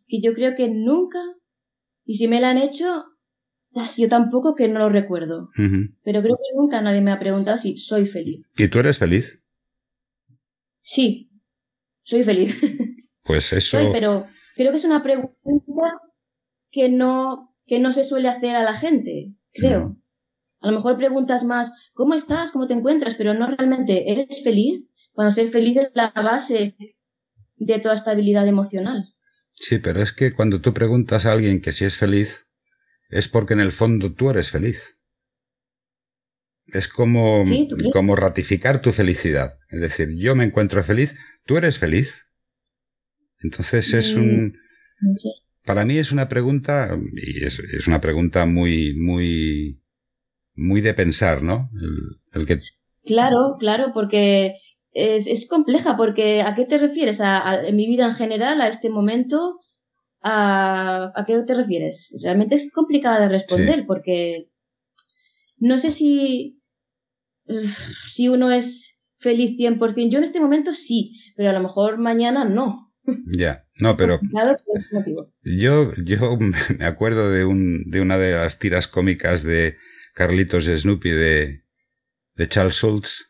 [0.08, 1.20] Que yo creo que nunca,
[2.04, 3.04] y si me la han hecho,
[3.96, 5.50] yo tampoco que no lo recuerdo.
[5.56, 5.94] Uh -huh.
[6.04, 8.46] Pero creo que nunca nadie me ha preguntado si soy feliz.
[8.56, 9.38] ¿Y tú eres feliz?
[10.82, 11.30] Sí,
[12.02, 12.56] soy feliz.
[13.24, 13.78] Pues eso.
[13.78, 16.00] Soy, pero creo que es una pregunta
[16.70, 19.80] que no, que no se suele hacer a la gente, creo.
[19.80, 20.02] Uh -huh.
[20.60, 22.50] A lo mejor preguntas más, ¿cómo estás?
[22.50, 23.14] ¿Cómo te encuentras?
[23.14, 24.82] Pero no realmente, ¿eres feliz?
[25.12, 26.76] Cuando ser feliz es la base
[27.56, 29.14] de toda estabilidad emocional.
[29.54, 32.47] Sí, pero es que cuando tú preguntas a alguien que si es feliz,
[33.08, 34.96] es porque en el fondo tú eres feliz.
[36.66, 39.58] Es como, sí, como ratificar tu felicidad.
[39.70, 41.14] Es decir, yo me encuentro feliz,
[41.46, 42.26] tú eres feliz.
[43.40, 44.58] Entonces es un...
[45.00, 45.32] Mm, sí.
[45.64, 49.82] Para mí es una pregunta, y es, es, una pregunta muy, muy,
[50.54, 51.70] muy de pensar, ¿no?
[51.74, 52.60] El, el que...
[53.04, 54.54] Claro, claro, porque
[54.92, 57.20] es, es, compleja, porque ¿a qué te refieres?
[57.20, 59.60] ¿A, a, en mi vida en general, a este momento?
[60.20, 62.16] ¿A, ¿A, qué te refieres?
[62.22, 63.84] Realmente es complicada de responder sí.
[63.86, 64.50] porque
[65.58, 66.60] no sé si,
[68.10, 70.10] si uno es feliz 100%.
[70.10, 72.92] Yo en este momento sí, pero a lo mejor mañana no.
[73.26, 74.20] Ya, no, pero
[75.42, 76.38] yo, yo
[76.78, 79.76] me acuerdo de, un, de una de las tiras cómicas de
[80.14, 81.62] Carlitos Snoopy de,
[82.34, 83.28] de Charles Schultz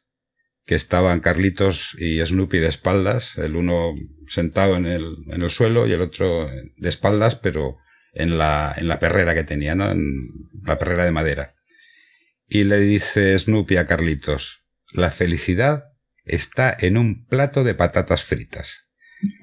[0.69, 3.93] que estaban Carlitos y Snoopy de espaldas, el uno
[4.29, 7.77] sentado en el, en el suelo y el otro de espaldas, pero
[8.13, 9.91] en la, en la perrera que tenía, ¿no?
[9.91, 10.29] En
[10.65, 11.55] la perrera de madera.
[12.47, 14.63] Y le dice Snoopy a Carlitos,
[14.93, 15.85] la felicidad
[16.25, 18.85] está en un plato de patatas fritas.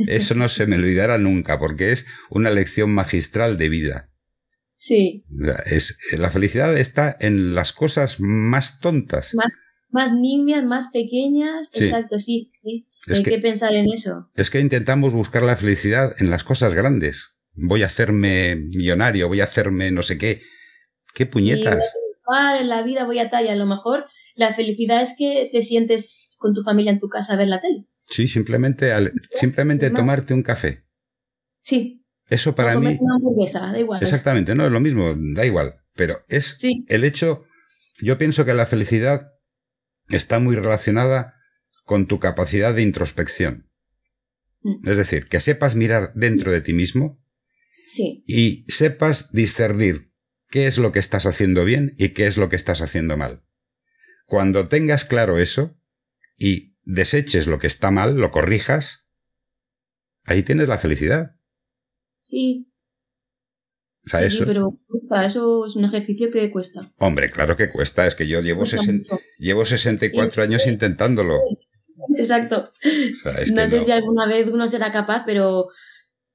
[0.07, 4.09] Eso no se me olvidará nunca, porque es una lección magistral de vida.
[4.75, 5.25] Sí.
[5.65, 9.33] Es, la felicidad está en las cosas más tontas.
[9.33, 9.51] Más,
[9.95, 11.71] más niñas, más pequeñas.
[11.73, 12.85] Exacto, sí, sí.
[13.07, 14.29] Hay que, pensar en eso.
[14.35, 17.31] Es que intentamos buscar la felicidad en las cosas grandes.
[17.53, 20.41] Voy a hacerme millonario, voy a hacerme no sé qué.
[21.13, 21.79] ¿Qué puñetas?
[22.59, 25.61] en la vida voy a tal y a lo mejor la felicidad es que te
[25.61, 27.85] sientes con tu familia en tu casa a ver la tele.
[28.07, 28.91] Sí, simplemente,
[29.39, 30.83] simplemente tomarte un café.
[31.61, 32.03] Sí.
[32.27, 32.97] Eso para mí.
[32.99, 34.03] Una hamburguesa, da igual.
[34.03, 35.75] Exactamente, no es lo mismo, da igual.
[35.93, 37.45] Pero es el hecho.
[38.01, 39.34] Yo pienso que la felicidad
[40.10, 41.36] está muy relacionada
[41.84, 43.70] con tu capacidad de introspección.
[44.62, 44.88] Mm.
[44.89, 47.22] Es decir, que sepas mirar dentro de ti mismo
[47.89, 48.24] sí.
[48.28, 50.12] y sepas discernir
[50.49, 53.43] qué es lo que estás haciendo bien y qué es lo que estás haciendo mal.
[54.26, 55.78] Cuando tengas claro eso
[56.38, 59.06] y deseches lo que está mal, lo corrijas,
[60.24, 61.36] ahí tienes la felicidad.
[62.24, 62.72] Sí.
[64.06, 64.45] O sea, eso...
[64.45, 64.80] pero
[65.26, 66.91] eso es un ejercicio que cuesta.
[66.97, 68.06] Hombre, claro que cuesta.
[68.06, 68.64] Es que yo llevo,
[69.39, 71.39] llevo 64 años intentándolo.
[72.18, 72.72] Exacto.
[73.53, 75.68] no sé si alguna vez uno será capaz, pero,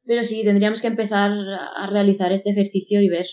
[0.05, 3.27] pero sí, tendríamos que empezar a realizar este ejercicio y ver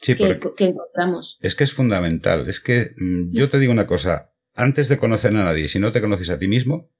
[0.00, 1.38] sí, qué, encontramos.
[1.40, 2.48] Es que es fundamental.
[2.48, 4.32] Es que mm, yo te digo una cosa.
[4.54, 6.90] Antes de conocer a nadie, si no te conoces a ti mismo,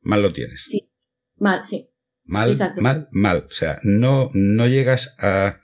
[0.00, 0.64] mal lo tienes.
[0.66, 0.90] Sí,
[1.36, 1.88] mal, sí.
[2.24, 3.46] Mal, mal, mal.
[3.48, 5.60] O sea, no, no llegas a...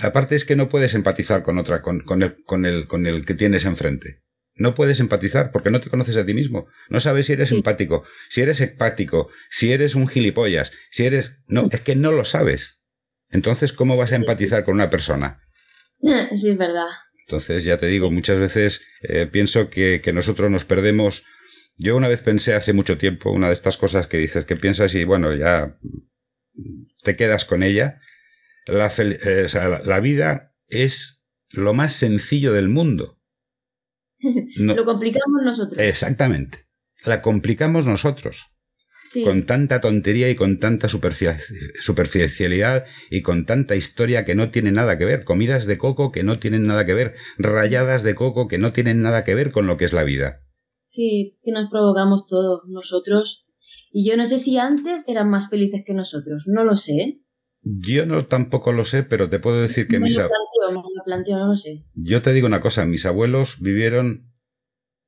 [0.00, 3.24] Aparte es que no puedes empatizar con otra, con, con, el, con, el, con el
[3.24, 4.22] que tienes enfrente.
[4.54, 6.66] No puedes empatizar porque no te conoces a ti mismo.
[6.88, 11.36] No sabes si eres empático, si eres empático, si eres un gilipollas, si eres...
[11.46, 12.80] No, es que no lo sabes.
[13.30, 15.42] Entonces, ¿cómo vas a empatizar con una persona?
[16.34, 16.86] Sí, es verdad.
[17.26, 21.24] Entonces, ya te digo, muchas veces eh, pienso que, que nosotros nos perdemos
[21.78, 24.94] yo una vez pensé hace mucho tiempo, una de estas cosas que dices, que piensas
[24.94, 25.78] y bueno, ya
[27.04, 28.00] te quedas con ella.
[28.68, 29.48] La, eh,
[29.84, 33.18] la, vida es lo más sencillo del mundo.
[34.56, 35.80] lo complicamos nosotros.
[35.80, 36.66] Exactamente.
[37.04, 38.50] La complicamos nosotros.
[39.24, 44.98] Con tanta tontería y con tanta superficialidad y con tanta historia que no tiene nada
[44.98, 45.24] que ver.
[45.24, 47.14] Comidas de coco que no tienen nada que ver.
[47.38, 50.42] Rayadas de coco que no tienen nada que ver con lo que es la vida.
[50.84, 53.46] Sí, que nos provocamos todos nosotros.
[53.90, 57.20] Y yo no sé si antes eran más felices que nosotros, no lo sé.
[57.62, 60.38] Yo no tampoco lo sé, pero te puedo decir que mis abuelos...
[61.28, 61.84] no lo sé.
[61.94, 64.32] Yo te digo una cosa, mis abuelos vivieron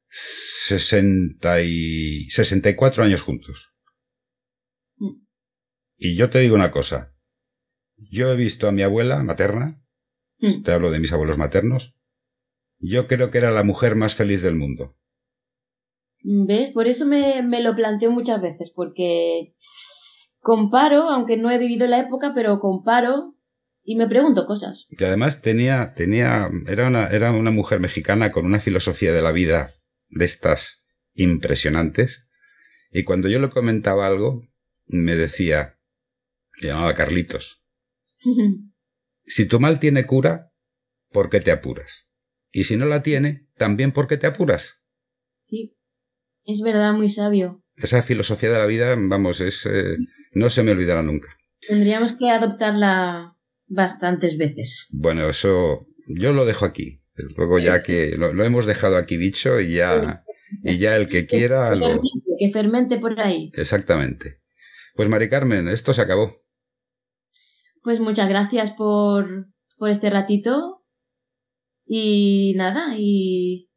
[0.08, 3.72] 60 y 64 años juntos.
[4.96, 5.22] Mm.
[5.96, 7.14] Y yo te digo una cosa,
[8.10, 9.82] yo he visto a mi abuela materna,
[10.38, 10.62] mm.
[10.62, 11.94] te hablo de mis abuelos maternos,
[12.78, 14.96] yo creo que era la mujer más feliz del mundo.
[16.22, 16.70] ¿Ves?
[16.72, 19.54] Por eso me, me lo planteo muchas veces, porque
[20.40, 23.36] comparo, aunque no he vivido la época, pero comparo
[23.82, 24.86] y me pregunto cosas.
[24.90, 29.32] Y además tenía, tenía, era una, era una mujer mexicana con una filosofía de la
[29.32, 29.74] vida
[30.08, 30.82] de estas
[31.14, 32.24] impresionantes.
[32.90, 34.42] Y cuando yo le comentaba algo,
[34.86, 35.78] me decía,
[36.60, 37.62] me llamaba Carlitos,
[39.26, 40.52] si tu mal tiene cura,
[41.10, 42.06] ¿por qué te apuras?
[42.52, 44.80] Y si no la tiene, también ¿por qué te apuras?
[45.42, 45.76] Sí.
[46.44, 47.59] Es verdad, muy sabio.
[47.82, 49.96] Esa filosofía de la vida, vamos, es eh,
[50.32, 51.28] no se me olvidará nunca.
[51.66, 54.88] Tendríamos que adoptarla bastantes veces.
[54.92, 57.02] Bueno, eso yo lo dejo aquí.
[57.36, 60.24] Luego ya que lo, hemos dejado aquí dicho y ya
[60.62, 62.00] y ya el que quiera lo...
[62.38, 63.50] que fermente por ahí.
[63.54, 64.40] Exactamente.
[64.94, 66.34] Pues Mari Carmen, esto se acabó.
[67.82, 70.84] Pues muchas gracias por, por este ratito
[71.86, 73.70] y nada, y,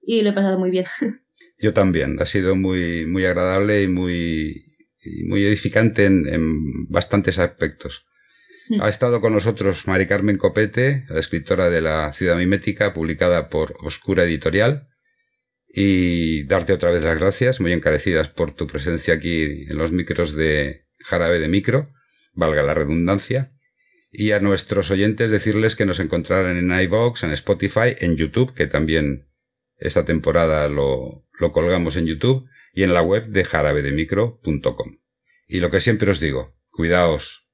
[0.00, 0.86] y lo he pasado muy bien.
[1.60, 2.20] Yo también.
[2.20, 4.64] Ha sido muy, muy agradable y muy,
[5.26, 8.06] muy edificante en, en, bastantes aspectos.
[8.68, 8.80] Mm.
[8.80, 13.76] Ha estado con nosotros Mari Carmen Copete, la escritora de La Ciudad Mimética, publicada por
[13.80, 14.88] Oscura Editorial.
[15.72, 20.34] Y darte otra vez las gracias, muy encarecidas por tu presencia aquí en los micros
[20.34, 21.92] de Jarabe de Micro,
[22.32, 23.52] valga la redundancia.
[24.10, 28.66] Y a nuestros oyentes decirles que nos encontrarán en iVoox, en Spotify, en YouTube, que
[28.66, 29.29] también
[29.80, 34.98] esta temporada lo, lo colgamos en YouTube y en la web de jarabedemicro.com.
[35.48, 37.48] Y lo que siempre os digo, cuidaos,